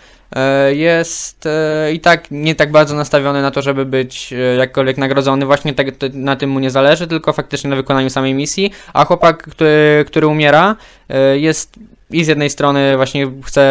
jest 0.70 1.46
e, 1.46 1.94
i 1.94 2.00
tak 2.00 2.32
nie 2.32 2.56
tak 2.56 2.72
bardzo 2.72 2.96
nastawiony 2.96 3.42
na 3.42 3.52
to, 3.52 3.62
żeby 3.62 3.86
być 3.86 4.34
e, 4.34 4.38
jakkolwiek 4.38 4.98
nagrodzony. 4.98 5.46
Właśnie 5.46 5.74
tak, 5.74 5.88
na 6.14 6.36
tym 6.36 6.50
mu 6.50 6.60
nie 6.60 6.72
zależy, 6.72 7.08
tylko 7.08 7.34
faktycznie 7.34 7.70
na 7.70 7.76
wykonaniu 7.76 8.10
samej 8.10 8.34
misji. 8.34 8.72
A 8.94 9.06
chłopak, 9.06 9.44
który, 9.44 10.06
który 10.08 10.28
umiera, 10.28 10.76
e, 11.10 11.40
jest 11.40 11.80
i 12.12 12.24
z 12.24 12.28
jednej 12.28 12.50
strony 12.50 12.98
właśnie 12.98 13.32
chce, 13.46 13.62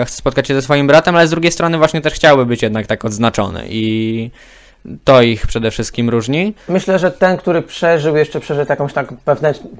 e, 0.00 0.04
chce 0.06 0.16
spotkać 0.16 0.48
się 0.48 0.54
ze 0.54 0.62
swoim 0.62 0.86
bratem, 0.86 1.16
ale 1.16 1.26
z 1.26 1.30
drugiej 1.30 1.52
strony 1.52 1.78
właśnie 1.78 2.00
też 2.00 2.14
chciałby 2.14 2.46
być 2.46 2.62
jednak 2.62 2.86
tak 2.86 3.04
odznaczony. 3.04 3.64
I 3.68 4.30
to 5.04 5.22
ich 5.22 5.46
przede 5.46 5.70
wszystkim 5.70 6.10
różni. 6.10 6.54
Myślę, 6.68 6.98
że 6.98 7.10
ten, 7.10 7.36
który 7.36 7.62
przeżył, 7.62 8.16
jeszcze 8.16 8.40
przeżył 8.40 8.64
jakąś 8.68 8.92
tak 8.92 9.12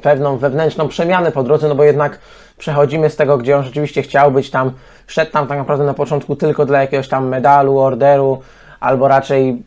pewną 0.02 0.38
wewnętrzną 0.38 0.88
przemianę 0.88 1.32
po 1.32 1.42
drodze, 1.42 1.68
no 1.68 1.74
bo 1.74 1.84
jednak 1.84 2.18
przechodzimy 2.58 3.10
z 3.10 3.16
tego, 3.16 3.38
gdzie 3.38 3.56
on 3.56 3.64
rzeczywiście 3.64 4.02
chciał 4.02 4.30
być 4.30 4.50
tam, 4.50 4.72
szedł 5.06 5.32
tam 5.32 5.46
tak 5.46 5.58
naprawdę 5.58 5.84
na 5.84 5.94
początku 5.94 6.36
tylko 6.36 6.66
dla 6.66 6.80
jakiegoś 6.80 7.08
tam 7.08 7.28
medalu, 7.28 7.78
orderu, 7.78 8.42
albo 8.80 9.08
raczej 9.08 9.62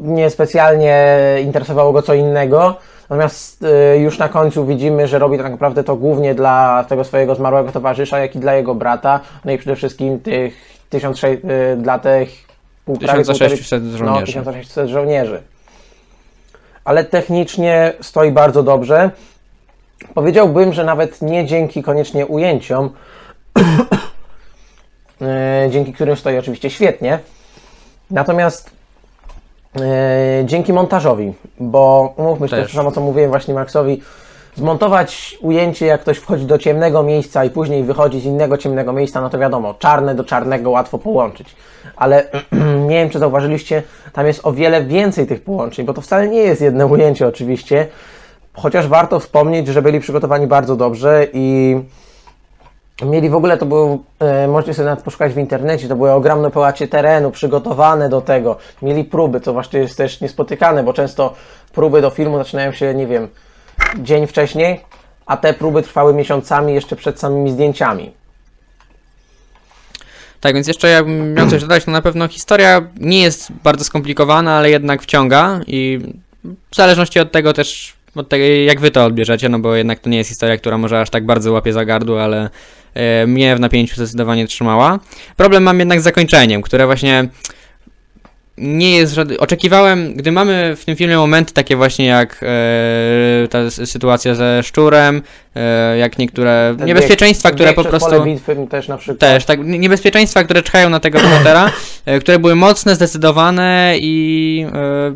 niespecjalnie 0.00 1.16
interesowało 1.44 1.92
go 1.92 2.02
co 2.02 2.14
innego. 2.14 2.76
Natomiast 3.10 3.64
y, 3.94 3.98
już 3.98 4.18
na 4.18 4.28
końcu 4.28 4.66
widzimy, 4.66 5.08
że 5.08 5.18
robi 5.18 5.38
tak 5.38 5.50
naprawdę 5.50 5.84
to 5.84 5.96
głównie 5.96 6.34
dla 6.34 6.84
tego 6.88 7.04
swojego 7.04 7.34
zmarłego 7.34 7.72
towarzysza, 7.72 8.18
jak 8.18 8.36
i 8.36 8.38
dla 8.38 8.54
jego 8.54 8.74
brata, 8.74 9.20
no 9.44 9.52
i 9.52 9.58
przede 9.58 9.76
wszystkim 9.76 10.20
tych 10.20 10.54
1600, 10.90 11.44
y, 11.44 11.76
dla 11.76 11.98
tych 11.98 12.47
półtorej- 12.88 13.18
1600 13.18 13.84
no, 13.84 13.98
żołnierzy. 13.98 14.26
1600 14.26 14.88
żołnierzy. 14.88 15.42
Ale 16.84 17.04
technicznie 17.04 17.92
stoi 18.00 18.30
bardzo 18.30 18.62
dobrze. 18.62 19.10
Powiedziałbym, 20.14 20.72
że 20.72 20.84
nawet 20.84 21.22
nie 21.22 21.46
dzięki 21.46 21.82
koniecznie 21.82 22.26
ujęciom, 22.26 22.90
e, 25.22 25.68
dzięki 25.70 25.92
którym 25.92 26.16
stoi 26.16 26.38
oczywiście 26.38 26.70
świetnie, 26.70 27.18
natomiast 28.10 28.70
e, 29.80 29.80
dzięki 30.44 30.72
montażowi, 30.72 31.32
bo 31.60 32.14
umówmy 32.16 32.48
się 32.48 32.56
Też. 32.56 32.64
też 32.64 32.72
to 32.72 32.76
samo, 32.78 32.92
co 32.92 33.00
mówiłem 33.00 33.30
właśnie 33.30 33.54
Maxowi, 33.54 34.02
zmontować 34.58 35.38
ujęcie, 35.40 35.86
jak 35.86 36.00
ktoś 36.00 36.18
wchodzi 36.18 36.46
do 36.46 36.58
ciemnego 36.58 37.02
miejsca 37.02 37.44
i 37.44 37.50
później 37.50 37.84
wychodzi 37.84 38.20
z 38.20 38.24
innego 38.24 38.58
ciemnego 38.58 38.92
miejsca, 38.92 39.20
no 39.20 39.30
to 39.30 39.38
wiadomo, 39.38 39.74
czarne 39.74 40.14
do 40.14 40.24
czarnego 40.24 40.70
łatwo 40.70 40.98
połączyć. 40.98 41.56
Ale 41.96 42.24
nie 42.88 42.96
wiem, 42.96 43.10
czy 43.10 43.18
zauważyliście, 43.18 43.82
tam 44.12 44.26
jest 44.26 44.46
o 44.46 44.52
wiele 44.52 44.84
więcej 44.84 45.26
tych 45.26 45.42
połączeń, 45.42 45.86
bo 45.86 45.94
to 45.94 46.00
wcale 46.00 46.28
nie 46.28 46.40
jest 46.40 46.60
jedno 46.60 46.86
ujęcie 46.94 47.26
oczywiście, 47.26 47.86
chociaż 48.54 48.88
warto 48.88 49.20
wspomnieć, 49.20 49.66
że 49.66 49.82
byli 49.82 50.00
przygotowani 50.00 50.46
bardzo 50.46 50.76
dobrze 50.76 51.26
i 51.32 51.76
mieli 53.06 53.30
w 53.30 53.34
ogóle, 53.34 53.58
to 53.58 53.66
był, 53.66 54.04
e, 54.18 54.48
możecie 54.48 54.74
sobie 54.74 54.88
nawet 54.88 55.04
poszukać 55.04 55.32
w 55.32 55.38
internecie, 55.38 55.88
to 55.88 55.96
były 55.96 56.12
ogromne 56.12 56.50
połacie 56.50 56.88
terenu 56.88 57.30
przygotowane 57.30 58.08
do 58.08 58.20
tego, 58.20 58.56
mieli 58.82 59.04
próby, 59.04 59.40
co 59.40 59.52
właśnie 59.52 59.80
jest 59.80 59.96
też 59.96 60.20
niespotykane, 60.20 60.82
bo 60.82 60.92
często 60.92 61.34
próby 61.74 62.02
do 62.02 62.10
filmu 62.10 62.38
zaczynają 62.38 62.72
się, 62.72 62.94
nie 62.94 63.06
wiem, 63.06 63.28
dzień 63.96 64.26
wcześniej, 64.26 64.80
a 65.26 65.36
te 65.36 65.54
próby 65.54 65.82
trwały 65.82 66.14
miesiącami 66.14 66.74
jeszcze 66.74 66.96
przed 66.96 67.20
samymi 67.20 67.50
zdjęciami. 67.50 68.12
Tak, 70.40 70.54
więc 70.54 70.66
jeszcze 70.66 70.88
jakbym 70.88 71.34
miał 71.34 71.50
coś 71.50 71.60
dodać, 71.60 71.84
to 71.84 71.90
na 71.90 72.02
pewno 72.02 72.28
historia 72.28 72.82
nie 73.00 73.22
jest 73.22 73.52
bardzo 73.64 73.84
skomplikowana, 73.84 74.56
ale 74.56 74.70
jednak 74.70 75.02
wciąga 75.02 75.60
i 75.66 76.00
w 76.44 76.76
zależności 76.76 77.20
od 77.20 77.32
tego 77.32 77.52
też, 77.52 77.94
od 78.14 78.28
tego 78.28 78.44
jak 78.44 78.80
wy 78.80 78.90
to 78.90 79.04
odbierzecie, 79.04 79.48
no 79.48 79.58
bo 79.58 79.74
jednak 79.74 79.98
to 79.98 80.10
nie 80.10 80.18
jest 80.18 80.30
historia, 80.30 80.56
która 80.56 80.78
może 80.78 81.00
aż 81.00 81.10
tak 81.10 81.26
bardzo 81.26 81.52
łapie 81.52 81.72
za 81.72 81.84
gardło, 81.84 82.22
ale 82.22 82.50
e, 82.94 83.26
mnie 83.26 83.56
w 83.56 83.60
napięciu 83.60 83.96
zdecydowanie 83.96 84.46
trzymała. 84.46 84.98
Problem 85.36 85.62
mam 85.62 85.78
jednak 85.78 86.00
z 86.00 86.04
zakończeniem, 86.04 86.62
które 86.62 86.86
właśnie 86.86 87.28
nie 88.60 88.96
jest 88.96 89.14
żaden... 89.14 89.36
Oczekiwałem, 89.40 90.14
gdy 90.14 90.32
mamy 90.32 90.76
w 90.76 90.84
tym 90.84 90.96
filmie 90.96 91.16
momenty 91.16 91.52
takie 91.54 91.76
właśnie 91.76 92.06
jak 92.06 92.40
e, 92.42 93.48
ta 93.48 93.70
sytuacja 93.70 94.34
ze 94.34 94.62
szczurem, 94.62 95.22
e, 95.56 95.98
jak 95.98 96.18
niektóre 96.18 96.74
Ten 96.78 96.86
niebezpieczeństwa, 96.86 97.50
które 97.50 97.72
po 97.72 97.84
prostu... 97.84 98.10
Pole 98.10 98.24
bitwy 98.24 98.66
też 98.70 98.88
na 98.88 98.96
przykład. 98.96 99.18
Też, 99.18 99.44
tak, 99.44 99.64
nie- 99.64 99.78
niebezpieczeństwa, 99.78 100.44
które 100.44 100.62
czekają 100.62 100.90
na 100.90 101.00
tego 101.00 101.20
bohatera, 101.20 101.72
e, 102.06 102.20
które 102.20 102.38
były 102.38 102.54
mocne, 102.54 102.94
zdecydowane 102.94 103.94
i 104.00 104.66
e, 104.74 105.14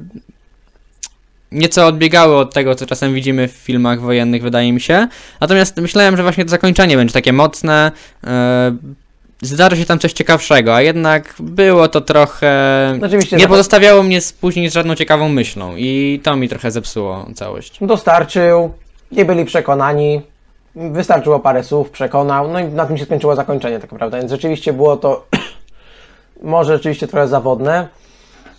nieco 1.53 1.87
odbiegały 1.87 2.37
od 2.37 2.55
tego, 2.55 2.75
co 2.75 2.87
czasem 2.87 3.15
widzimy 3.15 3.49
w 3.49 3.53
filmach 3.53 4.01
wojennych, 4.01 4.43
wydaje 4.43 4.73
mi 4.73 4.81
się. 4.81 5.09
Natomiast 5.41 5.77
myślałem, 5.77 6.17
że 6.17 6.23
właśnie 6.23 6.45
to 6.45 6.51
zakończenie 6.51 6.97
będzie 6.97 7.15
takie 7.15 7.33
mocne. 7.33 7.93
E, 9.43 9.47
zdarzy 9.47 9.77
się 9.77 9.85
tam 9.85 9.99
coś 9.99 10.13
ciekawszego, 10.13 10.75
a 10.75 10.83
jednak 10.83 11.35
było 11.41 11.89
to 11.89 12.01
trochę. 12.01 12.53
Oczywiście 13.07 13.37
nie 13.37 13.43
zako- 13.43 13.49
pozostawiało 13.51 14.03
mnie 14.03 14.21
z- 14.21 14.33
później 14.33 14.69
z 14.71 14.73
żadną 14.73 14.95
ciekawą 14.95 15.29
myślą 15.29 15.73
i 15.77 16.21
to 16.25 16.37
mi 16.37 16.49
trochę 16.49 16.71
zepsuło 16.71 17.27
całość. 17.35 17.79
Dostarczył, 17.81 18.73
nie 19.13 19.25
byli 19.25 19.45
przekonani, 19.45 20.21
wystarczyło 20.75 21.41
parę 21.41 21.65
słów, 21.65 21.91
przekonał, 21.91 22.49
no 22.49 22.61
i 22.61 22.65
na 22.65 22.87
tym 22.87 22.99
się 22.99 23.05
skończyło 23.05 23.37
zakończenie 23.37 23.79
tak 23.81 23.93
naprawdę, 23.93 24.19
więc 24.19 24.31
rzeczywiście 24.31 24.73
było 24.73 24.97
to 24.97 25.27
może 26.43 26.73
rzeczywiście 26.73 27.07
trochę 27.09 27.29
zawodne. 27.29 27.89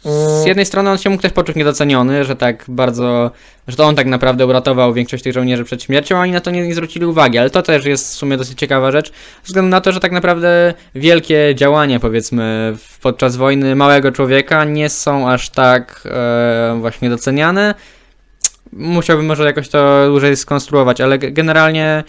Z 0.05 0.45
jednej 0.45 0.65
strony 0.65 0.89
on 0.89 0.97
się 0.97 1.09
mógł 1.09 1.21
też 1.21 1.31
poczuć 1.31 1.55
niedoceniony, 1.55 2.25
że 2.25 2.35
tak 2.35 2.65
bardzo, 2.67 3.31
że 3.67 3.77
to 3.77 3.85
on 3.85 3.95
tak 3.95 4.07
naprawdę 4.07 4.45
uratował 4.45 4.93
większość 4.93 5.23
tych 5.23 5.33
żołnierzy 5.33 5.63
przed 5.63 5.83
śmiercią, 5.83 6.17
a 6.17 6.19
oni 6.19 6.31
na 6.31 6.39
to 6.39 6.51
nie, 6.51 6.67
nie 6.67 6.73
zwrócili 6.73 7.05
uwagi, 7.05 7.37
ale 7.37 7.49
to 7.49 7.61
też 7.61 7.85
jest 7.85 8.13
w 8.13 8.15
sumie 8.15 8.37
dosyć 8.37 8.59
ciekawa 8.59 8.91
rzecz, 8.91 9.09
ze 9.11 9.47
względu 9.47 9.69
na 9.69 9.81
to, 9.81 9.91
że 9.91 9.99
tak 9.99 10.11
naprawdę 10.11 10.73
wielkie 10.95 11.55
działania, 11.55 11.99
powiedzmy, 11.99 12.75
podczas 13.01 13.35
wojny 13.35 13.75
małego 13.75 14.11
człowieka 14.11 14.63
nie 14.63 14.89
są 14.89 15.29
aż 15.29 15.49
tak 15.49 16.03
e, 16.05 16.77
właśnie 16.79 17.09
doceniane. 17.09 17.75
Musiałbym 18.73 19.25
może 19.25 19.45
jakoś 19.45 19.69
to 19.69 20.07
dłużej 20.07 20.37
skonstruować, 20.37 21.01
ale 21.01 21.19
ge- 21.19 21.33
generalnie 21.33 22.03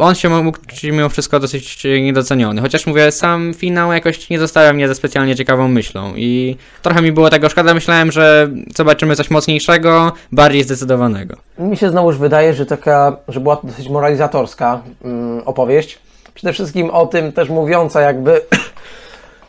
on 0.00 0.14
się 0.14 0.28
mógł 0.28 0.58
mimo 0.84 1.08
wszystko 1.08 1.40
dosyć 1.40 1.84
niedoceniony. 1.84 2.60
Chociaż 2.60 2.86
mówię, 2.86 3.12
sam 3.12 3.54
finał 3.54 3.92
jakoś 3.92 4.30
nie 4.30 4.38
zostawia 4.38 4.72
mnie 4.72 4.88
ze 4.88 4.94
specjalnie 4.94 5.36
ciekawą 5.36 5.68
myślą 5.68 6.12
i 6.16 6.56
trochę 6.82 7.02
mi 7.02 7.12
było 7.12 7.30
tego 7.30 7.48
szkoda. 7.48 7.74
Myślałem, 7.74 8.12
że 8.12 8.48
zobaczymy 8.76 9.16
coś 9.16 9.30
mocniejszego, 9.30 10.12
bardziej 10.32 10.62
zdecydowanego. 10.62 11.36
Mi 11.58 11.76
się 11.76 11.90
znowuż 11.90 12.18
wydaje, 12.18 12.54
że 12.54 12.66
taka, 12.66 13.16
że 13.28 13.40
była 13.40 13.56
to 13.56 13.66
dosyć 13.66 13.88
moralizatorska 13.88 14.80
mm, 15.04 15.42
opowieść. 15.44 15.98
Przede 16.34 16.52
wszystkim 16.52 16.90
o 16.90 17.06
tym 17.06 17.32
też 17.32 17.48
mówiąca 17.48 18.00
jakby 18.00 18.40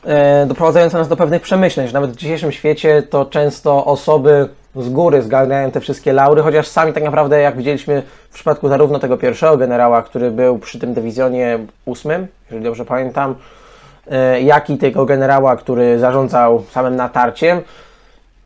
e, 0.05 0.45
doprowadzająca 0.45 0.97
nas 0.97 1.07
do 1.07 1.15
pewnych 1.15 1.41
przemyśleń, 1.41 1.87
że 1.87 1.93
nawet 1.93 2.11
w 2.11 2.15
dzisiejszym 2.15 2.51
świecie 2.51 3.03
to 3.09 3.25
często 3.25 3.85
osoby 3.85 4.49
z 4.75 4.89
góry 4.89 5.21
zgarniają 5.21 5.71
te 5.71 5.79
wszystkie 5.79 6.13
laury, 6.13 6.41
chociaż 6.41 6.67
sami 6.67 6.93
tak 6.93 7.03
naprawdę, 7.03 7.41
jak 7.41 7.57
widzieliśmy 7.57 8.03
w 8.29 8.33
przypadku 8.33 8.69
zarówno 8.69 8.99
tego 8.99 9.17
pierwszego 9.17 9.57
generała, 9.57 10.01
który 10.01 10.31
był 10.31 10.59
przy 10.59 10.79
tym 10.79 10.93
dywizjonie 10.93 11.59
ósmym, 11.85 12.27
jeżeli 12.45 12.63
dobrze 12.63 12.85
pamiętam, 12.85 13.35
e, 14.11 14.41
jak 14.41 14.69
i 14.69 14.77
tego 14.77 15.05
generała, 15.05 15.55
który 15.55 15.99
zarządzał 15.99 16.63
samym 16.71 16.95
natarciem, 16.95 17.61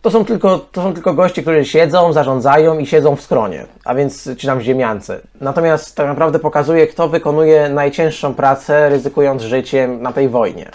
to 0.01 0.11
są, 0.11 0.25
tylko, 0.25 0.59
to 0.59 0.81
są 0.81 0.93
tylko 0.93 1.13
goście, 1.13 1.41
którzy 1.41 1.65
siedzą, 1.65 2.13
zarządzają 2.13 2.79
i 2.79 2.85
siedzą 2.85 3.15
w 3.15 3.21
skronie, 3.21 3.65
a 3.85 3.95
więc 3.95 4.29
czy 4.37 4.47
tam 4.47 4.59
w 4.59 4.61
ziemiance. 4.61 5.21
Natomiast 5.41 5.95
tak 5.95 6.07
naprawdę 6.07 6.39
pokazuje, 6.39 6.87
kto 6.87 7.09
wykonuje 7.09 7.69
najcięższą 7.69 8.33
pracę, 8.33 8.89
ryzykując 8.89 9.41
życiem 9.41 10.01
na 10.01 10.13
tej 10.13 10.29
wojnie. 10.29 10.71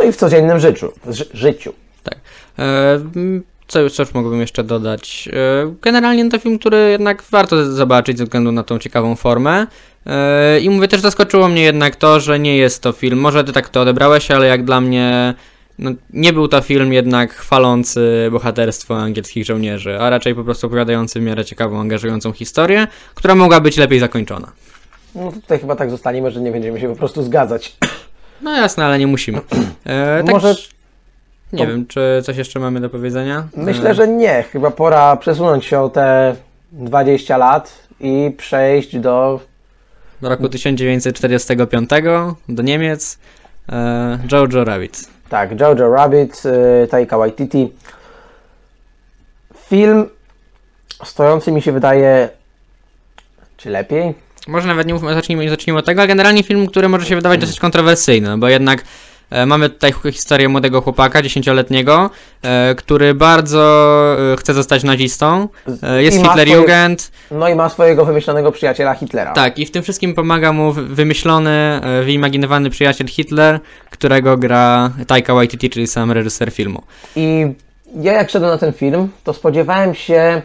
No 0.00 0.08
i 0.08 0.12
w 0.12 0.16
codziennym 0.16 0.58
życiu. 0.58 0.92
Ży- 1.08 1.28
życiu. 1.34 1.72
Tak. 2.04 2.14
E, 2.58 2.98
co, 3.70 3.80
już 3.80 4.14
mógłbym 4.14 4.40
jeszcze 4.40 4.64
dodać? 4.64 5.28
E, 5.32 5.74
generalnie 5.82 6.30
to 6.30 6.38
film, 6.38 6.58
który 6.58 6.90
jednak 6.90 7.22
warto 7.30 7.72
zobaczyć 7.72 8.18
ze 8.18 8.24
względu 8.24 8.52
na 8.52 8.62
tą 8.62 8.78
ciekawą 8.78 9.16
formę. 9.16 9.66
E, 10.06 10.60
I 10.60 10.70
mówię, 10.70 10.88
też 10.88 11.00
zaskoczyło 11.00 11.48
mnie 11.48 11.62
jednak 11.62 11.96
to, 11.96 12.20
że 12.20 12.38
nie 12.38 12.56
jest 12.56 12.82
to 12.82 12.92
film. 12.92 13.20
Może 13.20 13.44
ty 13.44 13.52
tak 13.52 13.68
to 13.68 13.80
odebrałeś, 13.80 14.30
ale 14.30 14.46
jak 14.46 14.64
dla 14.64 14.80
mnie 14.80 15.34
no, 15.78 15.90
nie 16.12 16.32
był 16.32 16.48
to 16.48 16.60
film 16.60 16.92
jednak 16.92 17.34
chwalący 17.34 18.28
bohaterstwo 18.32 18.96
angielskich 18.96 19.44
żołnierzy, 19.44 20.00
a 20.00 20.10
raczej 20.10 20.34
po 20.34 20.44
prostu 20.44 20.66
opowiadający 20.66 21.20
w 21.20 21.22
miarę 21.22 21.44
ciekawą, 21.44 21.80
angażującą 21.80 22.32
historię, 22.32 22.86
która 23.14 23.34
mogła 23.34 23.60
być 23.60 23.76
lepiej 23.76 23.98
zakończona. 23.98 24.52
No 25.14 25.32
to 25.32 25.40
tutaj 25.40 25.58
chyba 25.58 25.76
tak 25.76 25.90
zostaniemy, 25.90 26.30
że 26.30 26.40
nie 26.40 26.50
będziemy 26.50 26.80
się 26.80 26.88
po 26.88 26.96
prostu 26.96 27.22
zgadzać. 27.22 27.76
No 28.42 28.56
jasne, 28.56 28.84
ale 28.84 28.98
nie 28.98 29.06
musimy. 29.06 29.38
E, 29.84 30.22
tak, 30.22 30.32
Może 30.32 30.54
Nie 31.52 31.66
wiem, 31.66 31.86
czy 31.86 32.22
coś 32.24 32.36
jeszcze 32.36 32.60
mamy 32.60 32.80
do 32.80 32.90
powiedzenia? 32.90 33.48
myślę, 33.56 33.94
że 33.94 34.08
nie. 34.08 34.44
Chyba 34.52 34.70
pora 34.70 35.16
przesunąć 35.16 35.64
się 35.64 35.80
o 35.80 35.88
te 35.88 36.36
20 36.72 37.36
lat 37.36 37.72
i 38.00 38.32
przejść 38.36 38.98
do 38.98 39.40
do 40.22 40.28
roku 40.28 40.48
1945 40.48 41.90
do 42.48 42.62
Niemiec 42.62 43.18
e, 43.68 44.18
Jojo 44.32 44.64
Rabbit. 44.64 45.08
Tak, 45.28 45.60
Jojo 45.60 45.94
Rabbit, 45.94 46.42
y, 46.84 46.88
Taika 46.88 47.18
Waititi. 47.18 47.72
Film 49.68 50.06
stojący 51.04 51.52
mi 51.52 51.62
się 51.62 51.72
wydaje, 51.72 52.28
czy 53.56 53.70
lepiej? 53.70 54.14
Może 54.48 54.68
nawet 54.68 54.86
nie 54.86 54.94
mówmy, 54.94 55.14
zacznijmy, 55.14 55.50
zacznijmy 55.50 55.78
od 55.78 55.86
tego, 55.86 56.00
ale 56.00 56.08
generalnie 56.08 56.42
film, 56.42 56.66
który 56.66 56.88
może 56.88 57.06
się 57.06 57.16
wydawać 57.16 57.40
dosyć 57.40 57.60
kontrowersyjny, 57.60 58.38
bo 58.38 58.48
jednak 58.48 58.80
e, 58.80 58.84
mamy 59.46 59.70
tutaj 59.70 59.92
historię 60.12 60.48
młodego 60.48 60.80
chłopaka, 60.80 61.22
dziesięcioletniego, 61.22 62.10
e, 62.42 62.74
który 62.74 63.14
bardzo 63.14 63.60
e, 64.32 64.36
chce 64.36 64.54
zostać 64.54 64.82
nazistą. 64.82 65.48
E, 65.82 66.02
jest 66.02 66.18
Hitlerjugend, 66.22 67.12
No 67.30 67.48
i 67.48 67.54
ma 67.54 67.68
swojego 67.68 68.04
wymyślonego 68.04 68.52
przyjaciela 68.52 68.94
Hitlera. 68.94 69.32
tak, 69.32 69.58
i 69.58 69.66
w 69.66 69.70
tym 69.70 69.82
wszystkim 69.82 70.14
pomaga 70.14 70.52
mu 70.52 70.72
wy- 70.72 70.86
wymyślony, 70.86 71.50
e, 71.50 72.02
wyimaginowany 72.04 72.70
przyjaciel 72.70 73.06
Hitler, 73.06 73.60
którego 73.90 74.36
gra 74.36 74.90
Taika 75.06 75.34
Waititi, 75.34 75.70
czyli 75.70 75.86
sam 75.86 76.12
reżyser 76.12 76.50
filmu. 76.52 76.82
I 77.16 77.46
ja 78.00 78.12
jak 78.12 78.30
szedłem 78.30 78.50
na 78.50 78.58
ten 78.58 78.72
film, 78.72 79.08
to 79.24 79.32
spodziewałem 79.34 79.94
się 79.94 80.42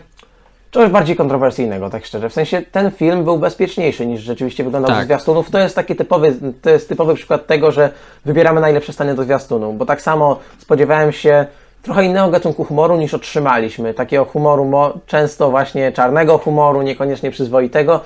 czegoś 0.76 0.90
bardziej 0.92 1.16
kontrowersyjnego, 1.16 1.90
tak 1.90 2.06
szczerze. 2.06 2.30
W 2.30 2.34
sensie 2.34 2.62
ten 2.72 2.92
film 2.92 3.24
był 3.24 3.38
bezpieczniejszy 3.40 4.06
niż 4.06 4.22
rzeczywiście 4.22 4.64
wyglądał 4.64 4.90
Tak. 4.92 5.00
ze 5.00 5.06
zwiastunów. 5.06 5.52
To 5.52 5.60
jest 5.60 5.76
taki 5.76 5.96
typowy, 5.96 6.36
to 6.62 6.70
jest 6.70 6.90
typowy 6.90 7.16
przykład 7.16 7.48
tego, 7.48 7.72
że 7.72 7.90
wybieramy 8.26 8.62
najlepsze 8.62 8.94
stany 8.94 9.16
do 9.16 9.24
zwiastunu, 9.24 9.74
bo 9.74 9.86
tak 9.86 10.02
samo 10.02 10.40
spodziewałem 10.58 11.12
się 11.12 11.46
trochę 11.84 12.06
innego 12.06 12.30
gatunku 12.30 12.64
humoru 12.64 12.98
niż 12.98 13.14
otrzymaliśmy. 13.14 13.94
Takiego 13.94 14.26
humoru 14.26 14.66
mo- 14.66 14.94
często 15.08 15.52
właśnie 15.52 15.92
czarnego 15.92 16.38
humoru, 16.38 16.82
niekoniecznie 16.82 17.32
przyzwoitego. 17.32 18.02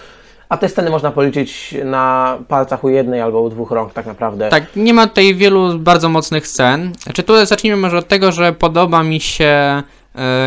A 0.49 0.57
te 0.57 0.69
sceny 0.69 0.89
można 0.89 1.11
policzyć 1.11 1.75
na 1.85 2.37
palcach 2.47 2.83
u 2.83 2.89
jednej 2.89 3.21
albo 3.21 3.41
u 3.41 3.49
dwóch 3.49 3.71
rąk 3.71 3.93
tak 3.93 4.05
naprawdę. 4.05 4.49
Tak, 4.49 4.63
nie 4.75 4.93
ma 4.93 5.07
tutaj 5.07 5.35
wielu 5.35 5.79
bardzo 5.79 6.09
mocnych 6.09 6.47
scen. 6.47 6.91
Znaczy, 7.03 7.23
tu 7.23 7.45
zacznijmy 7.45 7.77
może 7.77 7.97
od 7.97 8.07
tego, 8.07 8.31
że 8.31 8.53
podoba 8.53 9.03
mi 9.03 9.19
się 9.19 9.83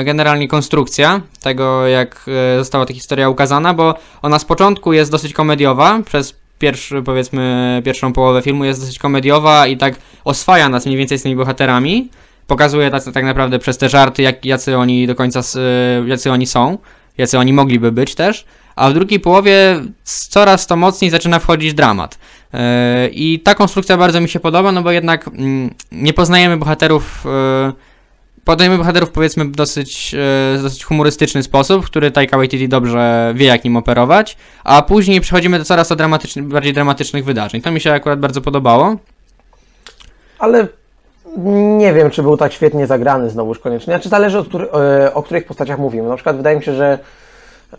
generalnie 0.05 0.49
konstrukcja 0.49 1.21
tego, 1.43 1.87
jak 1.87 2.27
e, 2.55 2.59
została 2.59 2.87
ta 2.87 2.95
historia 2.95 3.29
ukazana, 3.29 3.75
bo 3.75 3.95
ona 4.23 4.39
z 4.39 4.45
początku 4.45 4.93
jest 4.93 5.11
dosyć 5.11 5.33
komediowa, 5.33 6.01
przez 6.07 6.35
pierwszy, 6.59 7.03
powiedzmy, 7.03 7.83
pierwszą 7.85 8.13
połowę 8.13 8.43
filmu 8.43 8.65
jest 8.65 8.81
dosyć 8.81 8.99
komediowa 8.99 9.67
i 9.67 9.77
tak 9.77 9.95
oswaja 10.25 10.69
nas 10.69 10.87
mniej 10.87 10.99
więcej 10.99 11.19
z 11.19 11.23
tymi 11.23 11.37
bohaterami. 11.37 12.11
Pokazuje 12.47 12.91
tak, 12.91 13.03
tak 13.15 13.25
naprawdę 13.25 13.59
przez 13.59 13.79
te 13.79 13.89
żarty, 13.89 14.23
jak, 14.23 14.45
jacy 14.45 14.77
oni 14.77 15.07
do 15.07 15.15
końca, 15.15 15.41
e, 15.41 16.09
jacy 16.09 16.33
oni 16.33 16.47
są, 16.47 16.79
jacy 17.19 17.39
oni 17.39 17.53
mogliby 17.53 17.93
być 17.93 18.15
też. 18.15 18.45
A 18.77 18.91
w 18.91 18.95
drugiej 18.95 19.21
połowie 19.21 19.81
coraz 20.05 20.67
to 20.67 20.77
mocniej 20.77 21.11
zaczyna 21.11 21.39
wchodzić 21.39 21.75
dramat. 21.75 22.19
I 23.11 23.41
ta 23.45 23.55
konstrukcja 23.55 23.97
bardzo 23.97 24.21
mi 24.21 24.29
się 24.29 24.41
podoba, 24.41 24.73
no 24.73 24.83
bo 24.83 24.91
jednak 24.91 25.29
mm, 25.29 25.75
nie 25.93 26.13
poznajemy 26.13 26.57
bohaterów. 26.57 27.25
Podajemy 28.45 28.79
bohaterów 28.79 29.11
powiedzmy 29.11 29.45
w 29.45 29.51
dosyć, 29.51 30.15
w 30.59 30.63
dosyć 30.63 30.85
humorystyczny 30.85 31.43
sposób, 31.43 31.87
który 31.87 32.11
Taika 32.11 32.37
Waititi 32.37 32.69
dobrze 32.69 33.33
wie 33.37 33.47
jak 33.47 33.65
nim 33.65 33.77
operować, 33.77 34.37
a 34.65 34.83
później 34.83 35.21
przechodzimy 35.21 35.59
do 35.59 35.65
coraz 35.65 35.89
to 35.89 35.97
bardziej 36.37 36.73
dramatycznych 36.73 37.25
wydarzeń. 37.25 37.63
To 37.63 37.71
mi 37.71 37.81
się 37.81 37.93
akurat 37.93 38.21
bardzo 38.21 38.41
podobało. 38.41 38.97
Ale 40.39 40.67
nie 41.79 41.93
wiem, 41.93 42.11
czy 42.11 42.23
był 42.23 42.37
tak 42.37 42.53
świetnie 42.53 42.87
zagrany 42.87 43.31
znowuż 43.31 43.59
koniecznie. 43.59 43.95
Znaczy 43.95 44.09
zależy 44.09 44.39
od 44.39 44.55
e, 44.55 45.15
o 45.15 45.23
których 45.23 45.47
postaciach 45.47 45.79
mówimy. 45.79 46.09
Na 46.09 46.15
przykład 46.15 46.37
wydaje 46.37 46.57
mi 46.57 46.63
się, 46.63 46.75
że 46.75 46.99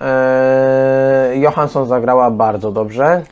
e, 0.01 1.33
Johansson 1.35 1.87
zagrała 1.87 2.31
bardzo 2.31 2.71
dobrze. 2.71 3.23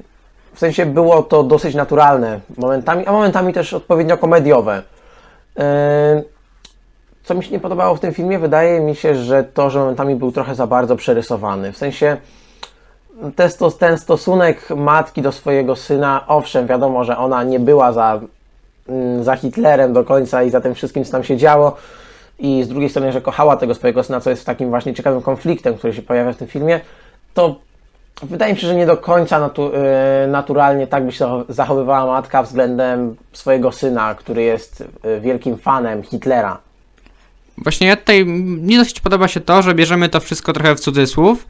W 0.54 0.60
sensie 0.60 0.86
było 0.86 1.24
to 1.24 1.44
dosyć 1.44 1.76
naturalne 1.76 2.40
momentami, 2.58 3.06
a 3.06 3.12
momentami 3.12 3.54
też 3.54 3.74
odpowiednio 3.74 4.18
komediowe. 4.18 4.82
E, 5.60 6.24
co 7.32 7.36
mi 7.36 7.44
się 7.44 7.52
nie 7.52 7.60
podobało 7.60 7.96
w 7.96 8.00
tym 8.00 8.14
filmie, 8.14 8.40
wydaje 8.40 8.80
mi 8.80 8.96
się, 8.96 9.16
że 9.16 9.44
to, 9.44 9.70
że 9.70 9.80
momentami 9.80 10.16
był 10.16 10.32
trochę 10.32 10.56
za 10.56 10.68
bardzo 10.68 10.96
przerysowany. 10.96 11.72
W 11.72 11.78
sensie 11.78 12.18
ten 13.80 13.98
stosunek 13.98 14.70
matki 14.70 15.22
do 15.22 15.32
swojego 15.32 15.76
syna, 15.76 16.24
owszem, 16.28 16.68
wiadomo, 16.68 17.04
że 17.04 17.18
ona 17.18 17.44
nie 17.44 17.60
była 17.60 17.94
za 17.94 18.20
mm, 18.90 19.24
za 19.24 19.36
Hitlerem 19.36 19.94
do 19.94 20.04
końca 20.04 20.44
i 20.44 20.50
za 20.50 20.62
tym 20.62 20.76
wszystkim, 20.76 21.06
co 21.06 21.12
tam 21.12 21.24
się 21.24 21.38
działo. 21.38 21.76
I 22.40 22.64
z 22.64 22.68
drugiej 22.68 22.90
strony, 22.90 23.12
że 23.12 23.22
kochała 23.22 23.58
tego 23.58 23.76
swojego 23.76 24.04
syna, 24.04 24.20
co 24.20 24.30
jest 24.30 24.46
takim 24.46 24.70
właśnie 24.70 24.94
ciekawym 24.94 25.22
konfliktem, 25.22 25.78
który 25.78 25.94
się 25.94 26.02
pojawia 26.02 26.34
w 26.34 26.38
tym 26.38 26.48
filmie, 26.48 26.80
to 27.34 27.56
wydaje 28.24 28.54
mi 28.54 28.60
się, 28.60 28.68
że 28.68 28.76
nie 28.76 28.86
do 28.86 28.98
końca 28.98 29.40
natu, 29.40 29.72
y, 30.24 30.28
naturalnie 30.28 30.88
tak 30.88 31.06
by 31.06 31.12
się 31.12 31.26
zachow- 31.26 31.46
zachowywała 31.50 32.14
matka 32.14 32.44
względem 32.44 33.16
swojego 33.34 33.72
syna, 33.72 34.16
który 34.16 34.44
jest 34.44 34.84
y, 35.06 35.20
wielkim 35.20 35.58
fanem 35.58 36.04
Hitlera. 36.04 36.71
Właśnie 37.62 37.88
ja 37.88 37.96
tutaj, 37.96 38.26
mi 38.26 38.78
dosyć 38.78 39.00
podoba 39.00 39.28
się 39.28 39.40
to, 39.40 39.62
że 39.62 39.76
bierzemy 39.76 40.10
to 40.10 40.20
wszystko 40.20 40.54
trochę 40.54 40.76
w 40.76 40.80
cudzysłów 40.80 41.48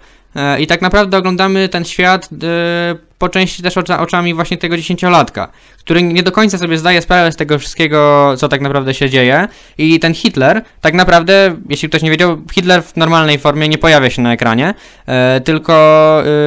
i 0.59 0.67
tak 0.67 0.81
naprawdę 0.81 1.17
oglądamy 1.17 1.69
ten 1.69 1.85
świat 1.85 2.29
e, 2.43 3.11
po 3.21 3.29
części 3.29 3.63
też 3.63 3.77
ocza, 3.77 3.99
oczami 3.99 4.33
właśnie 4.33 4.57
tego 4.57 4.77
dziesięciolatka, 4.77 5.47
który 5.79 6.03
nie 6.03 6.23
do 6.23 6.31
końca 6.31 6.57
sobie 6.57 6.77
zdaje 6.77 7.01
sprawę 7.01 7.31
z 7.31 7.35
tego 7.35 7.59
wszystkiego, 7.59 8.33
co 8.37 8.49
tak 8.49 8.61
naprawdę 8.61 8.93
się 8.93 9.09
dzieje. 9.09 9.47
I 9.77 9.99
ten 9.99 10.13
Hitler, 10.13 10.61
tak 10.81 10.93
naprawdę, 10.93 11.55
jeśli 11.69 11.89
ktoś 11.89 12.01
nie 12.01 12.11
wiedział, 12.11 12.37
Hitler 12.53 12.83
w 12.83 12.95
normalnej 12.95 13.39
formie 13.39 13.67
nie 13.67 13.77
pojawia 13.77 14.09
się 14.09 14.21
na 14.21 14.33
ekranie, 14.33 14.73
e, 15.05 15.41
tylko 15.41 15.73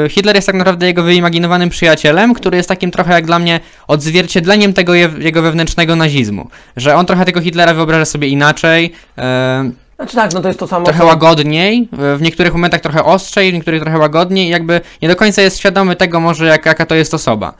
e, 0.04 0.08
Hitler 0.08 0.36
jest 0.36 0.46
tak 0.46 0.56
naprawdę 0.56 0.86
jego 0.86 1.02
wyimaginowanym 1.02 1.70
przyjacielem, 1.70 2.34
który 2.34 2.56
jest 2.56 2.68
takim 2.68 2.90
trochę 2.90 3.12
jak 3.12 3.26
dla 3.26 3.38
mnie 3.38 3.60
odzwierciedleniem 3.88 4.72
tego 4.72 4.94
je, 4.94 5.10
jego 5.18 5.42
wewnętrznego 5.42 5.96
nazizmu, 5.96 6.50
że 6.76 6.96
on 6.96 7.06
trochę 7.06 7.24
tego 7.24 7.40
Hitlera 7.40 7.74
wyobraża 7.74 8.04
sobie 8.04 8.28
inaczej, 8.28 8.92
e, 9.18 9.83
Znaczy 10.04 10.16
tak, 10.16 10.34
no 10.34 10.40
to 10.40 10.48
jest 10.48 10.60
to 10.60 10.66
samo. 10.66 10.84
trochę 10.84 11.00
co- 11.00 11.06
łagodniej, 11.06 11.88
w 11.92 12.22
niektórych 12.22 12.52
momentach 12.52 12.80
trochę 12.80 13.04
ostrzej, 13.04 13.50
w 13.50 13.54
niektórych 13.54 13.82
trochę 13.82 13.98
łagodniej 13.98 14.48
jakby 14.48 14.80
nie 15.02 15.08
do 15.08 15.16
końca 15.16 15.42
jest 15.42 15.58
świadomy 15.58 15.96
tego 15.96 16.20
może 16.20 16.46
jak, 16.46 16.66
jaka 16.66 16.86
to 16.86 16.94
jest 16.94 17.14
osoba. 17.14 17.54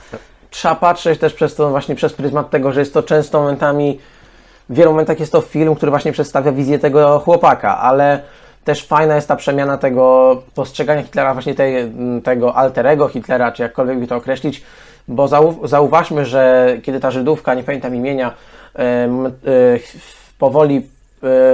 trzeba 0.51 0.75
patrzeć 0.75 1.21
też 1.21 1.33
przez 1.35 1.55
to 1.55 1.71
właśnie 1.71 1.95
przez 1.95 2.13
pryzmat 2.13 2.51
tego, 2.51 2.73
że 2.73 2.81
jest 2.81 2.95
to 2.95 3.03
często 3.03 3.41
momentami, 3.41 3.99
w 4.69 4.75
wielu 4.75 4.91
momentach 4.91 5.21
jest 5.21 5.33
to 5.33 5.41
film, 5.41 5.75
który 5.75 5.91
właśnie 5.91 6.13
przedstawia 6.13 6.53
wizję 6.53 6.79
tego 6.79 7.19
chłopaka, 7.19 7.79
ale 7.79 8.21
też 8.65 8.87
fajna 8.87 9.15
jest 9.15 9.29
ta 9.29 9.37
przemiana 9.37 9.79
tego 9.79 10.43
postrzegania 10.55 11.03
Hitlera, 11.03 11.33
właśnie 11.35 11.55
tej, 11.55 11.75
tego 12.25 12.55
alterego 12.55 13.09
Hitlera, 13.09 13.53
czy 13.53 13.63
jakkolwiek 13.63 13.99
by 13.99 14.07
to 14.07 14.17
określić, 14.17 14.63
bo 15.09 15.29
zau, 15.29 15.67
zauważmy, 15.69 16.25
że 16.27 16.77
kiedy 16.83 17.01
ta 17.01 17.11
Żydówka, 17.11 17.55
nie 17.55 17.63
pamiętam 17.63 17.95
imienia, 17.97 18.35
em, 18.75 19.27
e, 19.27 19.31
powoli 20.39 20.77
e, 20.77 20.94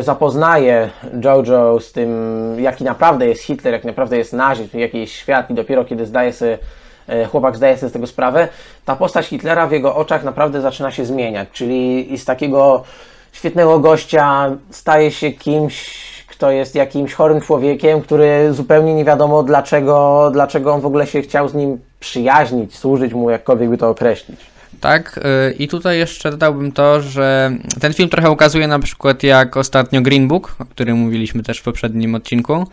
zapoznaje 0.00 0.91
Jojo 1.25 1.81
z 1.81 1.93
tym, 1.93 2.11
jaki 2.59 2.85
naprawdę 2.85 3.27
jest 3.27 3.43
Hitler, 3.43 3.75
jaki 3.75 3.87
naprawdę 3.87 4.19
jest 4.19 4.33
nazizm, 4.33 4.79
jaki 4.79 5.00
jest 5.00 5.12
świat 5.12 5.50
i 5.50 5.55
dopiero 5.55 5.85
kiedy 5.85 6.07
zdaje 6.07 6.33
sobie 6.33 6.59
e, 7.09 7.25
chłopak 7.25 7.57
zdaje 7.57 7.77
sobie 7.77 7.91
z 7.91 7.93
tego 7.93 8.07
sprawę, 8.07 8.49
ta 8.85 8.97
postać 8.97 9.27
Hitlera 9.27 9.67
w 9.67 9.73
jego 9.73 9.97
oczach 9.97 10.25
naprawdę 10.25 10.61
zaczyna 10.61 10.91
się 10.91 11.05
zmieniać, 11.05 11.49
czyli 11.53 12.19
z 12.19 12.25
takiego 12.25 12.85
świetnego 13.33 13.79
gościa 13.79 14.57
staje 14.71 15.11
się 15.11 15.31
kimś, 15.31 16.00
kto 16.27 16.50
jest 16.50 16.75
jakimś 16.75 17.15
chorym 17.15 17.41
człowiekiem, 17.41 18.00
który 18.00 18.53
zupełnie 18.53 18.95
nie 18.95 19.05
wiadomo 19.05 19.43
dlaczego, 19.43 20.31
dlaczego 20.33 20.73
on 20.73 20.81
w 20.81 20.87
ogóle 20.87 21.07
się 21.07 21.23
chciał 21.23 21.49
z 21.49 21.55
nim 21.55 21.81
przyjaźnić, 22.00 22.77
służyć 22.77 23.15
mu, 23.15 23.31
jakkolwiek 23.31 23.71
by 23.71 23.79
to 23.79 23.89
określić. 23.89 24.41
Tak, 24.81 25.21
y, 25.49 25.53
i 25.53 25.69
tutaj 25.69 25.99
jeszcze 25.99 26.31
dodałbym 26.31 26.73
to, 26.73 27.00
że 27.03 27.53
ten 27.81 27.93
film 27.95 28.09
trochę 28.09 28.31
ukazuje 28.31 28.67
na 28.69 28.79
przykład 28.79 29.23
jak 29.23 29.57
ostatnio 29.57 30.03
Green 30.03 30.29
Book, 30.29 30.57
o 30.59 30.65
którym 30.65 30.97
mówiliśmy 30.97 31.43
też 31.43 31.59
w 31.59 31.62
poprzednim 31.62 32.15
odcinku, 32.15 32.67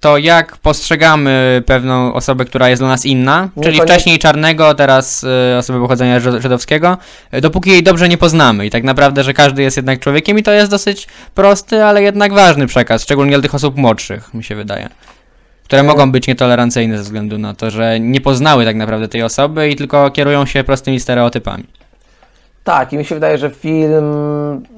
to 0.00 0.18
jak 0.18 0.56
postrzegamy 0.56 1.62
pewną 1.66 2.14
osobę, 2.14 2.44
która 2.44 2.68
jest 2.68 2.82
dla 2.82 2.88
nas 2.88 3.06
inna, 3.06 3.48
czyli 3.62 3.80
wcześniej 3.80 4.18
czarnego, 4.18 4.74
teraz 4.74 5.24
y, 5.24 5.56
osobę 5.58 5.80
pochodzenia 5.80 6.20
żyd- 6.20 6.40
żydowskiego, 6.42 6.98
y, 7.34 7.40
dopóki 7.40 7.70
jej 7.70 7.82
dobrze 7.82 8.08
nie 8.08 8.18
poznamy 8.18 8.66
i 8.66 8.70
tak 8.70 8.84
naprawdę, 8.84 9.24
że 9.24 9.34
każdy 9.34 9.62
jest 9.62 9.76
jednak 9.76 10.00
człowiekiem 10.00 10.38
i 10.38 10.42
to 10.42 10.52
jest 10.52 10.70
dosyć 10.70 11.08
prosty, 11.34 11.84
ale 11.84 12.02
jednak 12.02 12.32
ważny 12.32 12.66
przekaz, 12.66 13.02
szczególnie 13.02 13.32
dla 13.32 13.42
tych 13.42 13.54
osób 13.54 13.76
młodszych, 13.76 14.34
mi 14.34 14.44
się 14.44 14.54
wydaje. 14.54 14.88
Które 15.64 15.82
mogą 15.82 16.12
być 16.12 16.28
nietolerancyjne 16.28 16.96
ze 16.98 17.02
względu 17.02 17.38
na 17.38 17.54
to, 17.54 17.70
że 17.70 18.00
nie 18.00 18.20
poznały 18.20 18.64
tak 18.64 18.76
naprawdę 18.76 19.08
tej 19.08 19.22
osoby 19.22 19.68
i 19.70 19.76
tylko 19.76 20.10
kierują 20.10 20.46
się 20.46 20.64
prostymi 20.64 21.00
stereotypami. 21.00 21.64
Tak, 22.64 22.92
i 22.92 22.96
mi 22.98 23.04
się 23.04 23.14
wydaje, 23.14 23.38
że 23.38 23.50
film 23.50 24.04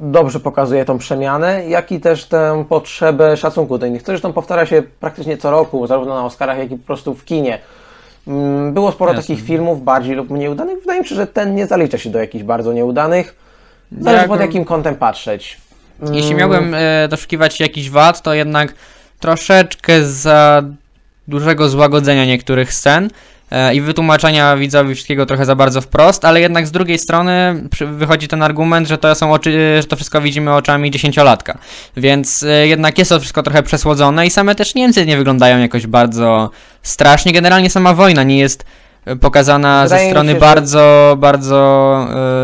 dobrze 0.00 0.40
pokazuje 0.40 0.84
tą 0.84 0.98
przemianę, 0.98 1.66
jak 1.68 1.92
i 1.92 2.00
też 2.00 2.24
tę 2.24 2.64
potrzebę 2.68 3.36
szacunku 3.36 3.78
do 3.78 3.86
innych. 3.86 4.02
To 4.02 4.06
zresztą 4.12 4.32
powtarza 4.32 4.66
się 4.66 4.82
praktycznie 5.00 5.36
co 5.36 5.50
roku, 5.50 5.86
zarówno 5.86 6.14
na 6.14 6.24
Oscarach, 6.24 6.58
jak 6.58 6.70
i 6.70 6.76
po 6.76 6.86
prostu 6.86 7.14
w 7.14 7.24
kinie. 7.24 7.58
Mm, 8.26 8.74
Było 8.74 8.92
sporo 8.92 9.12
Jasne. 9.12 9.22
takich 9.22 9.46
filmów, 9.46 9.84
bardziej 9.84 10.14
lub 10.16 10.30
mniej 10.30 10.48
udanych. 10.48 10.78
Wydaje 10.80 11.00
mi 11.00 11.06
się, 11.06 11.14
że 11.14 11.26
ten 11.26 11.54
nie 11.54 11.66
zalicza 11.66 11.98
się 11.98 12.10
do 12.10 12.18
jakichś 12.18 12.44
bardzo 12.44 12.72
nieudanych. 12.72 13.36
Zależy 14.00 14.20
Jak- 14.22 14.28
pod 14.30 14.40
jakim 14.40 14.64
kątem 14.64 14.94
patrzeć. 14.96 15.60
Jeśli 16.12 16.32
Mm, 16.34 16.38
miałbym 16.38 16.74
e, 16.74 17.08
doszukiwać 17.08 17.60
jakichś 17.60 17.90
wad, 17.90 18.22
to 18.22 18.34
jednak 18.34 18.74
troszeczkę 19.20 20.04
za 20.04 20.62
dużego 21.28 21.68
złagodzenia 21.68 22.24
niektórych 22.24 22.74
scen 22.74 23.10
e, 23.50 23.74
i 23.74 23.80
wytłumaczenia 23.80 24.56
widzowi 24.56 24.94
wszystkiego 24.94 25.26
trochę 25.26 25.44
za 25.44 25.54
bardzo 25.54 25.80
wprost, 25.80 26.24
ale 26.24 26.40
jednak 26.40 26.66
z 26.66 26.70
drugiej 26.70 26.98
strony 26.98 27.62
wychodzi 27.92 28.28
ten 28.28 28.42
argument, 28.42 28.88
że 28.88 28.98
to 28.98 29.14
są 29.14 29.32
oczy, 29.32 29.78
że 29.80 29.88
to 29.88 29.96
wszystko 29.96 30.20
widzimy 30.20 30.54
oczami 30.54 30.90
dziesięciolatka. 30.90 31.58
Więc 31.96 32.42
e, 32.42 32.66
jednak 32.66 32.98
jest 32.98 33.08
to 33.08 33.20
wszystko 33.20 33.42
trochę 33.42 33.62
przesłodzone 33.62 34.26
i 34.26 34.30
same 34.30 34.54
też 34.54 34.74
Niemcy 34.74 35.06
nie 35.06 35.16
wyglądają 35.16 35.58
jakoś 35.58 35.86
bardzo 35.86 36.50
strasznie. 36.82 37.32
Generalnie 37.32 37.70
sama 37.70 37.94
wojna 37.94 38.22
nie 38.22 38.38
jest 38.38 38.62
e, 38.62 38.66
pokazana 39.20 39.82
Wydaje 39.82 40.04
ze 40.04 40.10
strony 40.10 40.28
się, 40.32 40.34
że- 40.34 40.40
bardzo, 40.40 41.14
bardzo 41.18 41.56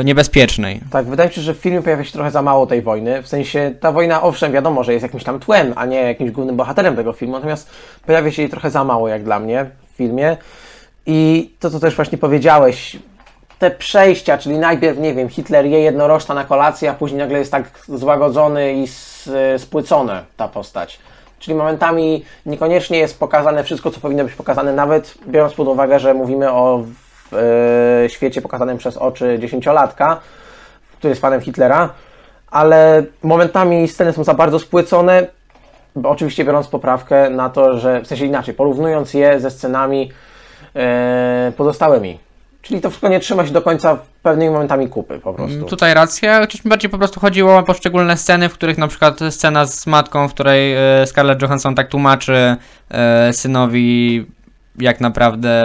e, 0.00 0.04
niebezpiecznej. 0.04 0.80
Tak, 0.90 1.06
wydaje 1.06 1.28
mi 1.28 1.34
się, 1.34 1.40
że 1.40 1.54
w 1.54 1.58
filmie 1.58 1.82
pojawia 1.82 2.04
się 2.04 2.12
trochę 2.12 2.30
za 2.30 2.42
mało 2.42 2.66
tej 2.66 2.82
wojny. 2.82 3.22
W 3.22 3.28
sensie 3.28 3.74
ta 3.80 3.92
wojna, 3.92 4.22
owszem, 4.22 4.52
wiadomo, 4.52 4.84
że 4.84 4.92
jest 4.92 5.02
jakimś 5.02 5.24
tam 5.24 5.40
tłem, 5.40 5.72
a 5.76 5.86
nie 5.86 5.96
jakimś 5.96 6.30
głównym 6.30 6.56
bohaterem 6.56 6.96
tego 6.96 7.12
filmu, 7.12 7.34
natomiast 7.34 7.70
pojawia 8.06 8.30
się 8.30 8.42
jej 8.42 8.50
trochę 8.50 8.70
za 8.70 8.84
mało, 8.84 9.08
jak 9.08 9.24
dla 9.24 9.38
mnie, 9.40 9.66
w 9.92 9.96
filmie. 9.96 10.36
I 11.06 11.50
to, 11.60 11.70
co 11.70 11.80
też 11.80 11.96
właśnie 11.96 12.18
powiedziałeś, 12.18 12.96
te 13.58 13.70
przejścia, 13.70 14.38
czyli 14.38 14.58
najpierw, 14.58 14.98
nie 14.98 15.14
wiem, 15.14 15.28
Hitler 15.28 15.66
je 15.66 15.80
jednorożca 15.80 16.34
na 16.34 16.44
kolację, 16.44 16.90
a 16.90 16.94
później 16.94 17.18
nagle 17.18 17.38
jest 17.38 17.50
tak 17.52 17.64
złagodzony 17.88 18.72
i 18.72 18.82
s- 18.84 19.30
spłycone 19.58 20.24
ta 20.36 20.48
postać. 20.48 20.98
Czyli 21.42 21.54
momentami 21.54 22.24
niekoniecznie 22.46 22.98
jest 22.98 23.18
pokazane 23.18 23.64
wszystko, 23.64 23.90
co 23.90 24.00
powinno 24.00 24.24
być 24.24 24.34
pokazane, 24.34 24.72
nawet 24.72 25.14
biorąc 25.28 25.54
pod 25.54 25.68
uwagę, 25.68 26.00
że 26.00 26.14
mówimy 26.14 26.52
o 26.52 26.84
w, 27.30 27.34
e, 28.04 28.08
świecie 28.08 28.42
pokazanym 28.42 28.78
przez 28.78 28.96
oczy 28.96 29.38
dziesięciolatka, 29.38 30.20
który 30.98 31.10
jest 31.10 31.20
fanem 31.20 31.40
Hitlera, 31.40 31.88
ale 32.50 33.04
momentami 33.22 33.88
sceny 33.88 34.12
są 34.12 34.24
za 34.24 34.34
bardzo 34.34 34.58
spłycone, 34.58 35.26
oczywiście 36.04 36.44
biorąc 36.44 36.68
poprawkę 36.68 37.30
na 37.30 37.50
to, 37.50 37.78
że 37.78 38.00
w 38.00 38.06
sensie 38.06 38.26
inaczej, 38.26 38.54
porównując 38.54 39.14
je 39.14 39.40
ze 39.40 39.50
scenami 39.50 40.10
e, 40.76 41.52
pozostałymi. 41.56 42.18
Czyli 42.62 42.80
to 42.80 42.90
wszystko 42.90 43.08
nie 43.08 43.20
trzyma 43.20 43.46
się 43.46 43.52
do 43.52 43.62
końca 43.62 43.98
pewnymi 44.22 44.50
momentami 44.50 44.88
kupy 44.88 45.18
po 45.18 45.34
prostu. 45.34 45.56
Mm, 45.56 45.68
Tutaj 45.68 45.94
racja, 45.94 46.40
chociaż 46.40 46.64
mi 46.64 46.68
bardziej 46.68 46.90
po 46.90 46.98
prostu 46.98 47.20
chodziło 47.20 47.58
o 47.58 47.62
poszczególne 47.62 48.16
sceny, 48.16 48.48
w 48.48 48.52
których 48.52 48.78
na 48.78 48.88
przykład 48.88 49.20
scena 49.30 49.66
z 49.66 49.86
matką, 49.86 50.28
w 50.28 50.34
której 50.34 50.74
e, 50.74 51.06
Scarlett 51.06 51.42
Johansson 51.42 51.74
tak 51.74 51.88
tłumaczy 51.88 52.56
e, 52.90 53.32
synowi 53.32 54.26
jak 54.78 55.00
naprawdę 55.00 55.64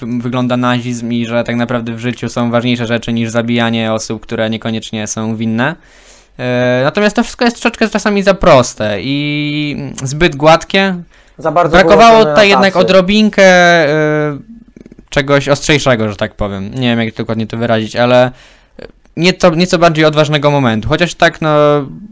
wygląda 0.00 0.56
nazizm 0.56 1.12
i 1.12 1.26
że 1.26 1.44
tak 1.44 1.56
naprawdę 1.56 1.92
w 1.92 1.98
życiu 1.98 2.28
są 2.28 2.50
ważniejsze 2.50 2.86
rzeczy 2.86 3.12
niż 3.12 3.30
zabijanie 3.30 3.92
osób, 3.92 4.22
które 4.22 4.50
niekoniecznie 4.50 5.06
są 5.06 5.36
winne. 5.36 5.76
E, 6.38 6.80
Natomiast 6.84 7.16
to 7.16 7.22
wszystko 7.22 7.44
jest 7.44 7.56
troszeczkę 7.56 7.88
czasami 7.88 8.22
za 8.22 8.34
proste 8.34 8.96
i 9.00 9.92
zbyt 10.04 10.36
gładkie. 10.36 10.94
Za 11.38 11.52
bardzo 11.52 11.76
Brakowało 11.76 12.18
tutaj 12.18 12.34
na 12.36 12.44
jednak 12.44 12.76
odrobinkę 12.76 13.44
czegoś 15.10 15.48
ostrzejszego, 15.48 16.10
że 16.10 16.16
tak 16.16 16.34
powiem. 16.34 16.74
Nie 16.74 16.88
wiem, 16.88 17.00
jak 17.00 17.14
dokładnie 17.14 17.46
to 17.46 17.56
wyrazić, 17.56 17.96
ale 17.96 18.32
nieco, 19.18 19.50
nieco 19.50 19.78
bardziej 19.78 20.04
odważnego 20.04 20.50
momentu. 20.50 20.88
Chociaż 20.88 21.14
tak, 21.14 21.40
no, 21.40 21.56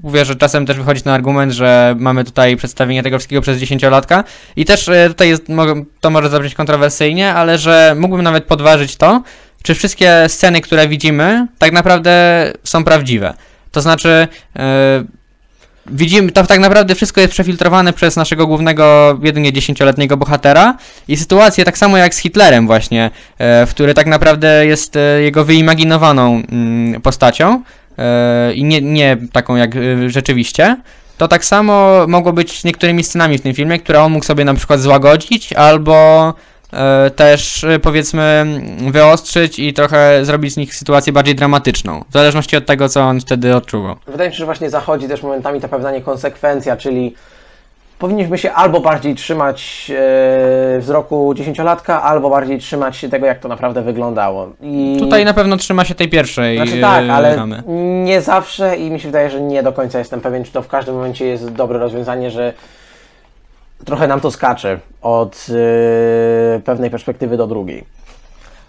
mówię, 0.02 0.24
że 0.24 0.36
czasem 0.36 0.66
też 0.66 0.76
wychodzi 0.76 1.02
ten 1.02 1.12
argument, 1.12 1.52
że 1.52 1.94
mamy 1.98 2.24
tutaj 2.24 2.56
przedstawienie 2.56 3.02
tego 3.02 3.18
wszystkiego 3.18 3.42
przez 3.42 3.58
dziesięciolatka 3.58 4.24
i 4.56 4.64
też 4.64 4.88
e, 4.88 5.08
tutaj 5.08 5.28
jest, 5.28 5.46
to 6.00 6.10
może 6.10 6.28
zabrzmieć 6.28 6.54
kontrowersyjnie, 6.54 7.34
ale 7.34 7.58
że 7.58 7.94
mógłbym 7.98 8.22
nawet 8.22 8.44
podważyć 8.44 8.96
to, 8.96 9.22
czy 9.62 9.74
wszystkie 9.74 10.24
sceny, 10.28 10.60
które 10.60 10.88
widzimy, 10.88 11.46
tak 11.58 11.72
naprawdę 11.72 12.52
są 12.64 12.84
prawdziwe. 12.84 13.34
To 13.72 13.80
znaczy, 13.80 14.28
e, 14.56 15.04
widzimy, 15.90 16.32
to 16.32 16.46
tak 16.46 16.60
naprawdę 16.60 16.94
wszystko 16.94 17.20
jest 17.20 17.32
przefiltrowane 17.32 17.92
przez 17.92 18.16
naszego 18.16 18.46
głównego, 18.46 19.18
jedynie 19.22 19.52
dziesięcioletniego 19.52 20.16
bohatera. 20.16 20.76
I 21.08 21.16
sytuacje 21.16 21.64
tak 21.64 21.78
samo 21.78 21.96
jak 21.96 22.14
z 22.14 22.18
Hitlerem 22.18 22.66
właśnie, 22.66 23.10
e, 23.38 23.66
w 23.66 23.70
który 23.70 23.94
tak 23.94 24.06
naprawdę 24.06 24.66
jest 24.66 24.96
e, 24.96 25.22
jego 25.22 25.44
wyimaginowaną 25.44 26.42
mm, 26.52 27.02
postacią 27.02 27.62
e, 27.98 28.52
i 28.54 28.64
nie, 28.64 28.82
nie 28.82 29.16
taką 29.32 29.56
jak 29.56 29.70
rzeczywiście, 30.06 30.76
to 31.18 31.28
tak 31.28 31.44
samo 31.44 32.04
mogło 32.08 32.32
być 32.32 32.60
z 32.60 32.64
niektórymi 32.64 33.04
scenami 33.04 33.38
w 33.38 33.40
tym 33.40 33.54
filmie, 33.54 33.78
które 33.78 34.02
on 34.02 34.12
mógł 34.12 34.24
sobie 34.24 34.44
na 34.44 34.54
przykład 34.54 34.80
złagodzić 34.80 35.52
albo 35.52 36.34
też 37.16 37.64
e, 37.64 37.78
powiedzmy 37.78 38.46
wyostrzyć 38.90 39.58
i 39.58 39.72
trochę 39.72 40.24
zrobić 40.24 40.52
z 40.52 40.56
nich 40.56 40.74
sytuację 40.74 41.12
bardziej 41.12 41.34
dramatyczną, 41.34 42.04
w 42.10 42.12
zależności 42.12 42.56
od 42.56 42.66
tego, 42.66 42.88
co 42.88 43.02
on 43.02 43.20
wtedy 43.20 43.56
odczuwał. 43.56 43.96
Wydaje 44.06 44.30
mi 44.30 44.34
się, 44.34 44.38
że 44.38 44.44
właśnie 44.44 44.70
zachodzi 44.70 45.08
też 45.08 45.22
momentami 45.22 45.60
ta 45.60 45.68
pewna 45.68 45.90
niekonsekwencja, 45.90 46.76
czyli 46.76 47.14
powinniśmy 47.98 48.38
się 48.38 48.52
albo 48.52 48.80
bardziej 48.80 49.14
trzymać 49.14 49.90
e, 50.76 50.80
wzroku 50.80 51.34
dziesięciolatka, 51.34 52.02
albo 52.02 52.30
bardziej 52.30 52.58
trzymać 52.58 52.96
się 52.96 53.08
tego, 53.08 53.26
jak 53.26 53.38
to 53.38 53.48
naprawdę 53.48 53.82
wyglądało. 53.82 54.52
I... 54.62 54.96
Tutaj 55.00 55.24
na 55.24 55.34
pewno 55.34 55.56
trzyma 55.56 55.84
się 55.84 55.94
tej 55.94 56.08
pierwszej 56.08 56.56
Znaczy 56.56 56.80
tak, 56.80 57.04
e, 57.04 57.12
ale 57.12 57.36
ramy. 57.36 57.62
nie 58.04 58.20
zawsze 58.20 58.76
i 58.76 58.90
mi 58.90 59.00
się 59.00 59.08
wydaje, 59.08 59.30
że 59.30 59.40
nie 59.40 59.62
do 59.62 59.72
końca 59.72 59.98
jestem 59.98 60.20
pewien, 60.20 60.44
czy 60.44 60.52
to 60.52 60.62
w 60.62 60.68
każdym 60.68 60.94
momencie 60.94 61.26
jest 61.26 61.52
dobre 61.52 61.78
rozwiązanie, 61.78 62.30
że 62.30 62.52
trochę 63.84 64.08
nam 64.08 64.20
to 64.20 64.30
skacze 64.30 64.78
od 65.02 65.46
e, 66.56 66.60
pewnej 66.60 66.90
perspektywy 66.90 67.36
do 67.36 67.46
drugiej. 67.46 67.84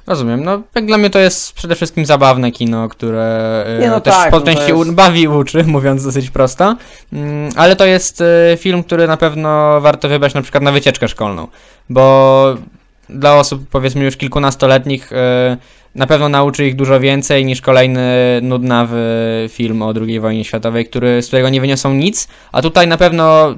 Rozumiem, 0.08 0.44
no 0.44 0.62
jak 0.76 0.86
dla 0.86 0.98
mnie 0.98 1.10
to 1.10 1.20
jest 1.20 1.54
przede 1.54 1.76
wszystkim 1.76 2.06
zabawne 2.06 2.52
kino, 2.52 2.90
które 2.90 3.64
e, 3.68 3.80
Nie, 3.80 3.90
no 3.90 4.02
też 4.02 4.14
tak, 4.14 4.32
po 4.32 4.40
no 4.40 4.46
części 4.46 4.72
jest- 4.72 4.92
bawi 4.92 5.22
i 5.22 5.28
uczy, 5.28 5.64
mówiąc 5.78 6.04
dosyć 6.04 6.30
prosto, 6.30 6.76
mm, 7.14 7.50
ale 7.56 7.76
to 7.76 7.86
jest 7.86 8.22
e, 8.22 8.58
film, 8.58 8.84
który 8.84 9.08
na 9.08 9.18
pewno 9.18 9.82
warto 9.82 10.10
wybrać 10.10 10.34
na 10.34 10.42
przykład 10.42 10.64
na 10.64 10.72
wycieczkę 10.72 11.08
szkolną, 11.08 11.48
bo 11.90 12.56
dla 13.10 13.36
osób 13.36 13.70
powiedzmy 13.72 14.04
już 14.04 14.18
kilkunastoletnich 14.18 15.14
e, 15.14 15.58
na 15.98 16.08
pewno 16.08 16.30
nauczy 16.30 16.68
ich 16.68 16.76
dużo 16.76 17.00
więcej 17.00 17.46
niż 17.46 17.62
kolejny 17.62 18.06
nudnawy 18.42 19.06
film 19.50 19.82
o 19.82 19.94
II 20.08 20.20
wojnie 20.20 20.44
światowej, 20.44 20.86
który, 20.86 21.22
z 21.22 21.28
którego 21.28 21.50
nie 21.50 21.62
wyniosą 21.62 21.94
nic, 21.94 22.28
a 22.52 22.62
tutaj 22.62 22.88
na 22.88 22.98
pewno 22.98 23.56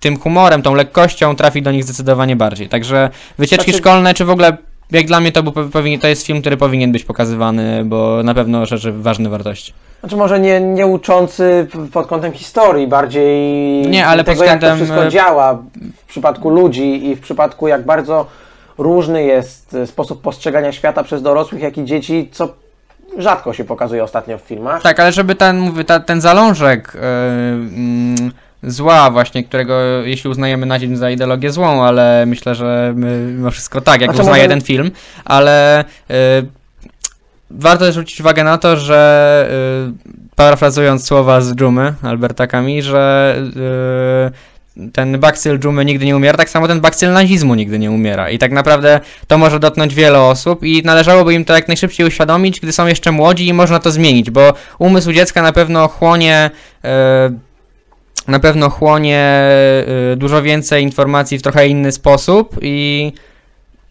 tym 0.00 0.18
humorem, 0.18 0.62
tą 0.62 0.74
lekkością 0.74 1.36
trafi 1.36 1.62
do 1.62 1.72
nich 1.72 1.84
zdecydowanie 1.84 2.36
bardziej. 2.36 2.68
Także 2.68 3.10
wycieczki 3.38 3.70
Znaczy- 3.70 3.78
szkolne, 3.78 4.14
czy 4.14 4.24
w 4.24 4.30
ogóle 4.30 4.56
jak 4.90 5.06
dla 5.06 5.20
mnie 5.20 5.32
to, 5.32 5.42
był, 5.42 5.52
to 6.00 6.08
jest 6.08 6.26
film, 6.26 6.40
który 6.40 6.56
powinien 6.56 6.92
być 6.92 7.04
pokazywany, 7.04 7.84
bo 7.84 8.22
na 8.22 8.34
pewno 8.34 8.66
szerzy 8.66 8.92
ważne 8.92 9.28
wartości. 9.28 9.72
Znaczy 10.00 10.16
może 10.16 10.40
nie, 10.40 10.60
nie 10.60 10.86
uczący 10.86 11.66
pod 11.92 12.06
kątem 12.06 12.32
historii, 12.32 12.86
bardziej 12.86 13.32
Nie, 13.86 14.06
ale 14.06 14.24
pod 14.24 14.34
tego, 14.34 14.44
jak 14.44 14.52
to 14.52 14.56
względem, 14.56 14.76
wszystko 14.76 15.06
e, 15.06 15.10
działa 15.10 15.62
w 15.96 16.06
przypadku 16.08 16.50
ludzi 16.50 17.06
i 17.06 17.16
w 17.16 17.20
przypadku 17.20 17.68
jak 17.68 17.84
bardzo 17.84 18.26
różny 18.78 19.24
jest 19.24 19.74
e, 19.74 19.86
sposób 19.86 20.22
postrzegania 20.22 20.72
świata 20.72 21.04
przez 21.04 21.22
dorosłych, 21.22 21.62
jak 21.62 21.78
i 21.78 21.84
dzieci, 21.84 22.28
co 22.32 22.48
rzadko 23.18 23.52
się 23.52 23.64
pokazuje 23.64 24.04
ostatnio 24.04 24.38
w 24.38 24.42
filmach. 24.42 24.82
Tak, 24.82 25.00
ale 25.00 25.12
żeby 25.12 25.34
ten, 25.34 25.58
mówię, 25.58 25.84
ta, 25.84 26.00
ten 26.00 26.20
zalążek 26.20 26.92
yy, 26.94 27.00
mm, 27.00 28.32
zła 28.62 29.10
właśnie, 29.10 29.44
którego 29.44 29.74
jeśli 30.04 30.30
uznajemy 30.30 30.66
na 30.66 30.78
dzień 30.78 30.96
za 30.96 31.10
ideologię 31.10 31.50
złą, 31.50 31.84
ale 31.84 32.26
myślę, 32.26 32.54
że 32.54 32.92
my, 32.96 33.32
mimo 33.32 33.50
wszystko 33.50 33.80
tak, 33.80 34.00
jak 34.00 34.10
Znaczy, 34.10 34.22
uznaje 34.22 34.42
może- 34.42 34.54
ten 34.54 34.60
film, 34.60 34.90
ale 35.24 35.84
yy, 36.08 36.16
warto 37.50 37.84
też 37.84 37.94
zwrócić 37.94 38.20
uwagę 38.20 38.44
na 38.44 38.58
to, 38.58 38.76
że 38.76 39.48
yy, 39.86 40.12
parafrazując 40.36 41.06
słowa 41.06 41.40
z 41.40 41.54
Dżumy, 41.54 41.94
Alberta 42.02 42.46
Kami, 42.46 42.82
że 42.82 43.36
yy, 43.56 44.51
ten 44.92 45.18
bakcyl 45.18 45.58
dżumy 45.58 45.84
nigdy 45.84 46.06
nie 46.06 46.16
umiera, 46.16 46.38
tak 46.38 46.50
samo 46.50 46.68
ten 46.68 46.80
bakcyl 46.80 47.12
nazizmu 47.12 47.54
nigdy 47.54 47.78
nie 47.78 47.90
umiera. 47.90 48.30
I 48.30 48.38
tak 48.38 48.52
naprawdę 48.52 49.00
to 49.26 49.38
może 49.38 49.60
dotknąć 49.60 49.94
wiele 49.94 50.20
osób 50.20 50.64
i 50.64 50.82
należałoby 50.84 51.34
im 51.34 51.44
to 51.44 51.54
jak 51.54 51.68
najszybciej 51.68 52.06
uświadomić, 52.06 52.60
gdy 52.60 52.72
są 52.72 52.86
jeszcze 52.86 53.12
młodzi 53.12 53.46
i 53.46 53.52
można 53.52 53.78
to 53.78 53.90
zmienić, 53.90 54.30
bo 54.30 54.54
umysł 54.78 55.12
dziecka 55.12 55.42
na 55.42 55.52
pewno 55.52 55.88
chłonie 55.88 56.50
e, 56.84 57.30
na 58.28 58.40
pewno 58.40 58.70
chłonie 58.70 59.18
e, 59.18 60.16
dużo 60.16 60.42
więcej 60.42 60.82
informacji 60.82 61.38
w 61.38 61.42
trochę 61.42 61.68
inny 61.68 61.92
sposób 61.92 62.56
i 62.62 63.12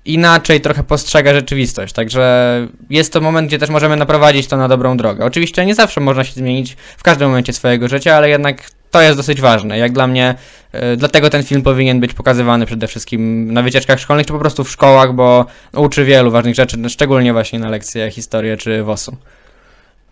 inaczej 0.05 0.61
trochę 0.61 0.83
postrzega 0.83 1.33
rzeczywistość. 1.33 1.93
Także 1.93 2.67
jest 2.89 3.13
to 3.13 3.21
moment, 3.21 3.47
gdzie 3.47 3.57
też 3.57 3.69
możemy 3.69 3.95
naprowadzić 3.95 4.47
to 4.47 4.57
na 4.57 4.67
dobrą 4.67 4.97
drogę. 4.97 5.25
Oczywiście 5.25 5.65
nie 5.65 5.75
zawsze 5.75 6.01
można 6.01 6.23
się 6.23 6.33
zmienić 6.33 6.77
w 6.97 7.03
każdym 7.03 7.27
momencie 7.27 7.53
swojego 7.53 7.87
życia, 7.87 8.15
ale 8.15 8.29
jednak 8.29 8.71
to 8.91 9.01
jest 9.01 9.17
dosyć 9.17 9.41
ważne. 9.41 9.77
Jak 9.77 9.91
dla 9.91 10.07
mnie, 10.07 10.35
e, 10.71 10.95
dlatego 10.95 11.29
ten 11.29 11.43
film 11.43 11.61
powinien 11.61 11.99
być 11.99 12.13
pokazywany 12.13 12.65
przede 12.65 12.87
wszystkim 12.87 13.53
na 13.53 13.61
wycieczkach 13.61 13.99
szkolnych, 13.99 14.27
czy 14.27 14.33
po 14.33 14.39
prostu 14.39 14.63
w 14.63 14.69
szkołach, 14.69 15.13
bo 15.13 15.45
uczy 15.75 16.05
wielu 16.05 16.31
ważnych 16.31 16.55
rzeczy, 16.55 16.77
no, 16.77 16.89
szczególnie 16.89 17.33
właśnie 17.33 17.59
na 17.59 17.69
lekcjach 17.69 18.13
historii 18.13 18.57
czy 18.57 18.83
WOS-u. 18.83 19.15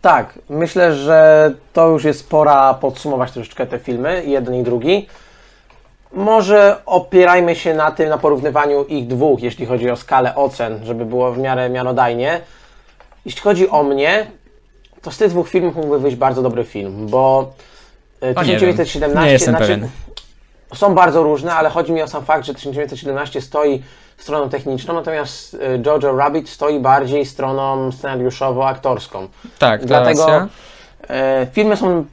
Tak, 0.01 0.39
myślę, 0.49 0.95
że 0.95 1.51
to 1.73 1.87
już 1.87 2.03
jest 2.03 2.29
pora 2.29 2.73
podsumować 2.73 3.31
troszeczkę 3.31 3.67
te 3.67 3.79
filmy, 3.79 4.23
jeden 4.25 4.55
i 4.55 4.63
drugi. 4.63 5.07
Może 6.13 6.77
opierajmy 6.85 7.55
się 7.55 7.73
na 7.73 7.91
tym, 7.91 8.09
na 8.09 8.17
porównywaniu 8.17 8.85
ich 8.85 9.07
dwóch, 9.07 9.41
jeśli 9.41 9.65
chodzi 9.65 9.89
o 9.89 9.95
skalę 9.95 10.35
ocen, 10.35 10.85
żeby 10.85 11.05
było 11.05 11.31
w 11.31 11.37
miarę 11.37 11.69
mianodajnie. 11.69 12.41
Jeśli 13.25 13.41
chodzi 13.41 13.69
o 13.69 13.83
mnie, 13.83 14.27
to 15.01 15.11
z 15.11 15.17
tych 15.17 15.29
dwóch 15.29 15.49
filmów 15.49 15.75
mógłby 15.75 15.99
wyjść 15.99 16.17
bardzo 16.17 16.41
dobry 16.41 16.63
film, 16.63 17.07
bo 17.07 17.53
e, 18.21 18.35
O, 18.35 18.43
nie. 18.43 18.55
1917 18.55 19.31
jestem 19.31 19.51
znaczy, 19.55 19.67
pewien. 19.67 19.89
są 20.73 20.95
bardzo 20.95 21.23
różne, 21.23 21.53
ale 21.55 21.69
chodzi 21.69 21.91
mi 21.91 22.01
o 22.01 22.07
sam 22.07 22.25
fakt, 22.25 22.45
że 22.45 22.53
1917 22.53 23.41
stoi 23.41 23.83
stroną 24.17 24.49
techniczną, 24.49 24.93
natomiast 24.93 25.53
e, 25.53 25.57
Jojo 25.85 26.17
Rabbit 26.17 26.49
stoi 26.49 26.79
bardziej 26.79 27.25
stroną 27.25 27.89
scenariuszowo-aktorską. 27.89 29.27
Tak, 29.59 29.85
Dlatego 29.85 30.27
racja. 30.27 30.47
e, 31.09 31.47
filmy 31.53 31.77
są 31.77 32.05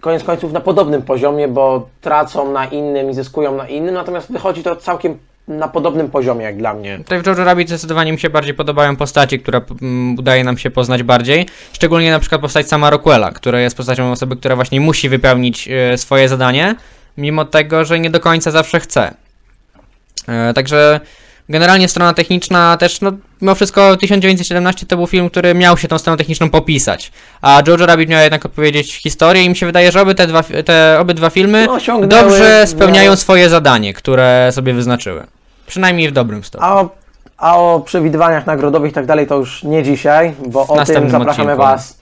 koniec 0.00 0.24
końców 0.24 0.52
na 0.52 0.60
podobnym 0.60 1.02
poziomie, 1.02 1.48
bo 1.48 1.86
tracą 2.00 2.52
na 2.52 2.64
innym 2.66 3.10
i 3.10 3.14
zyskują 3.14 3.56
na 3.56 3.68
innym, 3.68 3.94
natomiast 3.94 4.32
wychodzi 4.32 4.62
to 4.62 4.76
całkiem 4.76 5.18
na 5.50 5.68
podobnym 5.68 6.10
poziomie 6.10 6.44
jak 6.44 6.56
dla 6.56 6.74
mnie. 6.74 6.98
Tutaj 6.98 7.22
w 7.22 7.26
Jojo 7.26 7.44
Rabbit 7.44 7.68
zdecydowanie 7.68 8.12
mi 8.12 8.18
się 8.18 8.30
bardziej 8.30 8.54
podobają 8.54 8.96
postaci, 8.96 9.38
które 9.40 9.60
mm, 9.82 10.18
udaje 10.18 10.44
nam 10.44 10.58
się 10.58 10.70
poznać 10.70 11.02
bardziej. 11.02 11.46
Szczególnie 11.72 12.10
na 12.10 12.18
przykład 12.18 12.40
postać 12.40 12.68
sama 12.68 12.90
Rockwella, 12.90 13.30
która 13.30 13.60
jest 13.60 13.76
postacią 13.76 14.12
osoby, 14.12 14.36
która 14.36 14.56
właśnie 14.56 14.80
musi 14.80 15.08
wypełnić 15.08 15.68
e, 15.68 15.98
swoje 15.98 16.28
zadanie, 16.28 16.74
mimo 17.16 17.44
tego, 17.44 17.84
że 17.84 18.00
nie 18.00 18.10
do 18.10 18.20
końca 18.20 18.50
zawsze 18.50 18.80
chce. 18.80 19.14
E, 20.28 20.54
także 20.54 21.00
generalnie 21.48 21.88
strona 21.88 22.14
techniczna 22.14 22.76
też, 22.76 23.00
no 23.00 23.12
mimo 23.40 23.54
wszystko 23.54 23.96
1917 23.96 24.86
to 24.86 24.96
był 24.96 25.06
film, 25.06 25.30
który 25.30 25.54
miał 25.54 25.78
się 25.78 25.88
tą 25.88 25.98
stroną 25.98 26.16
techniczną 26.16 26.50
popisać, 26.50 27.12
a 27.42 27.62
Jojo 27.66 27.86
Rabbit 27.86 28.08
miał 28.08 28.22
jednak 28.22 28.46
opowiedzieć 28.46 28.94
historię 28.94 29.44
i 29.44 29.48
mi 29.48 29.56
się 29.56 29.66
wydaje, 29.66 29.92
że 29.92 30.00
oby 30.00 30.14
te, 30.14 30.26
dwa, 30.26 30.42
te 30.42 30.98
obydwa 31.00 31.30
filmy 31.30 31.66
No, 31.66 32.06
dobrze 32.06 32.66
spełniają 32.66 33.16
swoje 33.16 33.48
zadanie, 33.48 33.94
które 33.94 34.50
sobie 34.52 34.74
wyznaczyły. 34.74 35.26
Przynajmniej 35.70 36.08
w 36.08 36.12
dobrym 36.12 36.44
stopniu. 36.44 36.68
A 36.68 36.80
o, 36.80 36.88
a 37.38 37.58
o 37.58 37.80
przewidywaniach 37.80 38.46
nagrodowych 38.46 38.90
i 38.90 38.94
tak 38.94 39.06
dalej 39.06 39.26
to 39.26 39.36
już 39.36 39.62
nie 39.62 39.82
dzisiaj, 39.82 40.34
bo 40.46 40.66
o 40.66 40.84
tym 40.84 41.10
zapraszamy 41.10 41.52
odcinku. 41.52 41.56
Was 41.56 42.00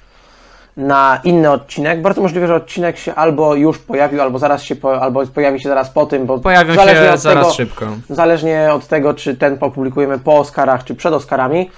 na 0.79 1.21
inny 1.25 1.51
odcinek. 1.51 2.03
Bardzo 2.03 2.23
możliwe, 2.23 2.47
że 2.47 2.55
odcinek 2.55 2.99
się 2.99 3.15
albo 3.15 3.55
już 3.55 3.79
pojawił, 3.79 4.23
albo 4.23 4.39
zaraz 4.39 4.63
się 4.63 4.77
po, 4.77 5.01
albo 5.01 5.27
pojawi 5.27 5.61
się 5.61 5.69
zaraz 5.69 5.91
po 5.91 6.07
tym, 6.07 6.27
bo 6.27 6.39
Pojawią 6.39 6.75
zależnie 6.75 7.07
się 7.07 7.13
od 7.13 7.21
zaraz 7.21 7.45
tego, 7.45 7.55
szybko. 7.55 7.87
Zależnie 8.11 8.69
od 8.73 8.87
tego, 8.87 9.15
czy 9.15 9.37
ten 9.37 9.57
opublikujemy 9.61 10.19
po 10.19 10.39
Oscarach, 10.39 10.85
czy 10.85 10.95
przed 10.95 11.13
Oscarami. 11.13 11.71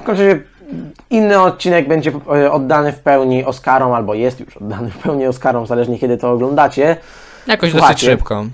W 0.00 0.02
każdym 0.02 0.28
razie 0.28 0.42
inny 1.10 1.40
odcinek 1.40 1.88
będzie 1.88 2.12
e, 2.34 2.52
oddany 2.52 2.92
w 2.92 2.98
pełni 2.98 3.44
Oscarom, 3.44 3.92
albo 3.92 4.14
jest 4.14 4.40
już 4.40 4.56
oddany 4.56 4.90
w 4.90 4.98
pełni 4.98 5.26
Oscarom, 5.26 5.66
zależnie 5.66 5.98
kiedy 5.98 6.18
to 6.18 6.30
oglądacie. 6.32 6.96
Jakoś 7.46 7.70
Słuchajcie. 7.70 7.94
dosyć 7.94 8.10
szybko. 8.10 8.44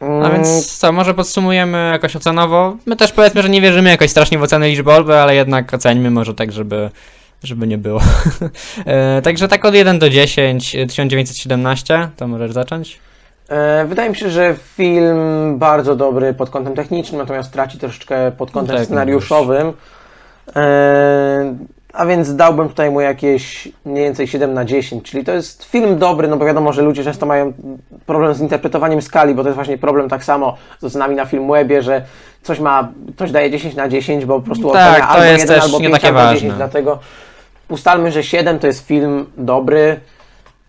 A 0.00 0.04
Mm, 0.04 0.32
więc 0.32 0.78
co, 0.78 0.92
może 0.92 1.14
podsumujemy 1.14 1.88
jakoś 1.92 2.16
ocenowo? 2.16 2.76
My 2.86 2.96
też 2.96 3.12
powiedzmy, 3.12 3.42
że 3.42 3.48
nie 3.48 3.60
wierzymy 3.60 3.90
jakoś 3.90 4.10
strasznie 4.10 4.38
w 4.38 4.42
oceny 4.42 4.68
liczbowe, 4.68 5.22
ale 5.22 5.34
jednak 5.34 5.74
oceńmy 5.74 6.10
może 6.10 6.34
tak, 6.34 6.52
żeby, 6.52 6.90
żeby 7.42 7.66
nie 7.66 7.78
było. 7.78 8.00
e, 8.86 9.22
także 9.22 9.48
tak 9.48 9.64
od 9.64 9.74
1 9.74 9.98
do 9.98 10.10
10, 10.10 10.70
1917, 10.88 12.08
to 12.16 12.28
możesz 12.28 12.52
zacząć? 12.52 12.98
E, 13.48 13.84
Wydaje 13.84 14.10
mi 14.10 14.16
się, 14.16 14.30
że 14.30 14.54
film 14.76 15.58
bardzo 15.58 15.96
dobry 15.96 16.34
pod 16.34 16.50
kątem 16.50 16.74
technicznym, 16.74 17.20
natomiast 17.20 17.52
traci 17.52 17.78
troszeczkę 17.78 18.32
pod 18.32 18.50
kątem 18.50 18.76
Tak, 18.76 18.84
scenariuszowym. 18.84 19.72
A 21.96 22.06
więc 22.06 22.36
dałbym 22.36 22.68
tutaj 22.68 22.90
mu 22.90 23.00
jakieś 23.00 23.68
mniej 23.84 24.04
więcej 24.04 24.26
7 24.28 24.54
na 24.54 24.64
10, 24.64 25.10
czyli 25.10 25.24
to 25.24 25.32
jest 25.32 25.64
film 25.64 25.98
dobry, 25.98 26.28
no 26.28 26.36
bo 26.36 26.44
wiadomo, 26.44 26.72
że 26.72 26.82
ludzie 26.82 27.04
często 27.04 27.26
mają 27.26 27.52
problem 28.06 28.34
z 28.34 28.40
interpretowaniem 28.40 29.02
skali, 29.02 29.34
bo 29.34 29.42
to 29.42 29.48
jest 29.48 29.54
właśnie 29.54 29.78
problem 29.78 30.08
tak 30.08 30.24
samo 30.24 30.56
z 30.80 30.84
ocenami 30.84 31.16
na 31.16 31.24
Filmwebie, 31.24 31.82
że 31.82 32.02
coś 32.42 32.60
ma, 32.60 32.88
ktoś 33.14 33.30
daje 33.32 33.50
10 33.50 33.74
na 33.74 33.88
10, 33.88 34.24
bo 34.24 34.40
po 34.40 34.46
prostu 34.46 34.70
Tak, 34.70 34.90
ocenia 34.92 35.08
albo 35.08 35.24
jest 35.24 35.40
1, 35.40 35.54
też 35.56 35.64
albo 35.64 35.78
nie 35.78 35.84
5 35.84 35.94
takie 35.94 36.06
albo 36.06 36.18
ważne. 36.18 36.34
10, 36.40 36.54
dlatego 36.54 36.98
ustalmy, 37.68 38.12
że 38.12 38.22
7 38.24 38.58
to 38.58 38.66
jest 38.66 38.86
film 38.86 39.26
dobry, 39.36 40.00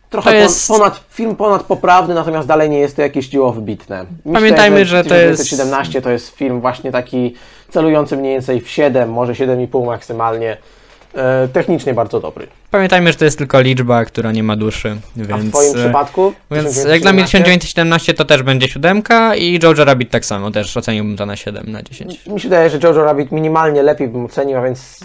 trochę 0.09 0.35
jest- 0.35 0.67
ponad, 0.67 1.03
film 1.09 1.35
ponad 1.35 1.63
poprawny, 1.63 2.15
natomiast 2.15 2.47
dalej 2.47 2.69
nie 2.69 2.79
jest 2.79 2.95
to 2.95 3.01
jakieś 3.01 3.27
dzieło 3.27 3.51
wybitne. 3.51 4.05
Myślę, 4.25 4.33
Pamiętajmy, 4.33 4.85
że 4.85 5.03
to 5.03 5.15
jest- 5.15 5.43
1917 5.43 6.01
to 6.01 6.09
jest 6.09 6.29
film 6.29 6.61
właśnie 6.61 6.91
taki 6.91 7.35
celujący 7.69 8.17
mniej 8.17 8.33
więcej 8.33 8.61
w 8.61 8.69
7, 8.69 9.09
może 9.09 9.35
7,5 9.35 9.85
maksymalnie. 9.85 10.57
E, 11.17 11.47
technicznie 11.47 11.93
bardzo 11.93 12.19
dobry. 12.19 12.47
Pamiętajmy, 12.71 13.11
że 13.11 13.17
to 13.17 13.25
jest 13.25 13.37
tylko 13.37 13.61
liczba, 13.61 14.05
która 14.05 14.31
nie 14.31 14.43
ma 14.43 14.55
duszy, 14.55 14.97
więc... 15.15 15.31
A 15.31 15.37
w 15.37 15.49
Twoim 15.49 15.77
e, 15.77 15.83
przypadku? 15.83 16.33
Więc 16.51 16.67
1917? 16.67 16.89
jak 16.89 17.01
dla 17.01 17.13
mnie 17.13 17.23
1917 17.23 18.13
to 18.13 18.25
też 18.25 18.43
będzie 18.43 18.67
siódemka 18.67 19.35
i 19.35 19.59
Jojo 19.63 19.85
Rabbit 19.85 20.11
tak 20.11 20.25
samo, 20.25 20.51
też 20.51 20.77
oceniłbym 20.77 21.17
to 21.17 21.25
na 21.25 21.35
7 21.35 21.71
na 21.71 21.83
10. 21.83 22.25
Mi 22.25 22.39
się 22.39 22.49
wydaje, 22.49 22.69
że 22.69 22.79
Jojo 22.83 23.03
Rabbit 23.03 23.31
minimalnie 23.31 23.83
lepiej 23.83 24.07
bym 24.07 24.25
ocenił, 24.25 24.57
a 24.57 24.61
więc 24.61 24.99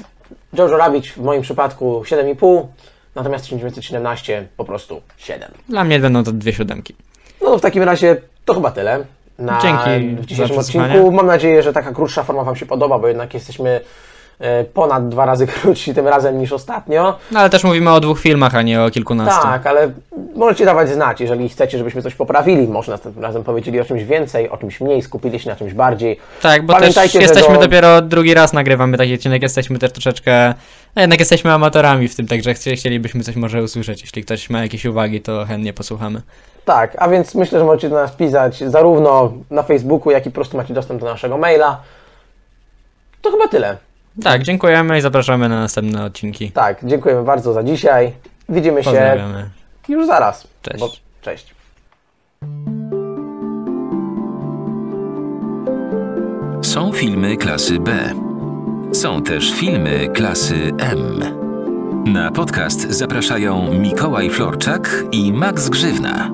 Jojo 0.53 0.77
Rabbit 0.77 1.07
w 1.07 1.17
moim 1.17 1.43
przypadku 1.43 2.03
7,5, 2.07 2.67
natomiast 3.15 3.45
1917 3.45 4.49
po 4.57 4.65
prostu 4.65 5.03
7. 5.17 5.51
Dla 5.69 5.85
mnie 5.85 5.99
będą 5.99 6.25
to 6.25 6.33
dwie 6.33 6.53
siódemki. 6.53 6.95
No 7.43 7.59
w 7.59 7.61
takim 7.61 7.83
razie 7.83 8.17
to 8.45 8.55
chyba 8.55 8.71
tyle. 8.71 9.05
Na, 9.39 9.61
Dzięki 9.63 10.17
w 10.23 10.27
dzisiejszym 10.27 10.59
odcinku. 10.59 11.13
Mam 11.13 11.27
nadzieję, 11.27 11.63
że 11.63 11.73
taka 11.73 11.93
krótsza 11.93 12.23
forma 12.23 12.45
Wam 12.45 12.57
się 12.57 12.67
podoba, 12.67 12.99
bo 12.99 13.09
jednak 13.09 13.35
jesteśmy 13.35 13.81
ponad 14.75 15.09
dwa 15.09 15.27
razy 15.27 15.47
krótsi 15.63 15.95
tym 15.95 16.09
razem 16.09 16.39
niż 16.39 16.53
ostatnio. 16.53 17.19
No 17.31 17.41
ale 17.41 17.51
też 17.51 17.65
mówimy 17.65 17.91
o 17.93 18.01
dwóch 18.01 18.21
filmach, 18.21 18.55
a 18.55 18.63
nie 18.63 18.83
o 18.83 18.91
kilkunastu. 18.91 19.43
Tak, 19.43 19.67
ale 19.67 19.91
możecie 20.35 20.65
dawać 20.65 20.89
znać, 20.91 21.21
jeżeli 21.21 21.49
chcecie, 21.49 21.79
żebyśmy 21.79 22.03
coś 22.03 22.15
poprawili. 22.15 22.69
Może 22.69 22.93
następnym 22.93 23.25
razem 23.25 23.45
powiedzieli 23.45 23.81
o 23.81 23.85
czymś 23.85 24.05
więcej, 24.05 24.51
o 24.51 24.57
czymś 24.57 24.81
mniej, 24.81 25.03
skupili 25.03 25.41
się 25.41 25.51
na 25.51 25.57
czymś 25.57 25.75
bardziej. 25.75 26.19
Tak, 26.43 26.67
bo 26.67 26.73
Pamiętajcie, 26.75 27.19
też 27.19 27.29
jesteśmy 27.29 27.55
do- 27.55 27.61
dopiero 27.61 28.03
drugi 28.03 28.35
raz 28.35 28.53
nagrywamy 28.53 28.99
taki 28.99 29.15
odcinek, 29.15 29.43
jesteśmy 29.43 29.79
też 29.79 29.93
troszeczkę, 29.93 30.55
no 30.97 31.03
jednak 31.03 31.19
jesteśmy 31.21 31.53
amatorami 31.53 32.09
w 32.09 32.17
tym, 32.17 32.27
także 32.27 32.55
chci- 32.55 32.77
chcielibyśmy 32.77 33.23
coś 33.25 33.37
może 33.37 33.63
usłyszeć. 33.63 34.01
Jeśli 34.03 34.25
ktoś 34.25 34.51
ma 34.51 34.63
jakieś 34.63 34.85
uwagi, 34.85 35.21
to 35.21 35.45
chętnie 35.45 35.73
posłuchamy. 35.73 36.23
Tak, 36.65 36.97
a 36.99 37.09
więc 37.09 37.35
myślę, 37.35 37.59
że 37.59 37.65
możecie 37.65 37.89
do 37.89 37.97
nas 37.97 38.13
pisać 38.13 38.59
zarówno 38.59 39.33
na 39.51 39.63
Facebooku, 39.63 40.11
jak 40.13 40.27
i 40.27 40.31
po 40.31 40.35
prostu 40.35 40.57
macie 40.57 40.75
dostęp 40.75 41.01
do 41.01 41.07
naszego 41.07 41.39
maila. 41.39 41.81
To 43.23 43.31
chyba 43.31 43.49
tyle. 43.49 43.77
Tak, 44.23 44.43
dziękujemy 44.43 44.99
i 44.99 45.01
zapraszamy 45.01 45.49
na 45.49 45.61
następne 45.61 46.05
odcinki. 46.05 46.51
Tak, 46.51 46.79
dziękujemy 46.85 47.23
bardzo 47.25 47.53
za 47.53 47.63
dzisiaj. 47.63 48.13
Widzimy 48.49 48.81
się 48.85 48.91
Pozdrawiamy. 48.91 49.51
już 49.89 50.07
zaraz. 50.07 50.47
Cześć. 50.63 50.81
Bo, 50.81 50.91
cześć. 51.23 51.55
Są 56.63 56.93
filmy 56.93 57.37
klasy 57.37 57.79
B. 57.79 57.93
Są 58.93 59.23
też 59.23 59.53
filmy 59.53 60.09
klasy 60.15 60.55
M. 60.79 61.21
Na 62.07 62.31
podcast 62.31 62.91
zapraszają 62.91 63.75
Mikołaj 63.75 64.31
Florczak 64.31 65.05
i 65.13 65.33
Max 65.33 65.69
Grzywna. 65.69 66.31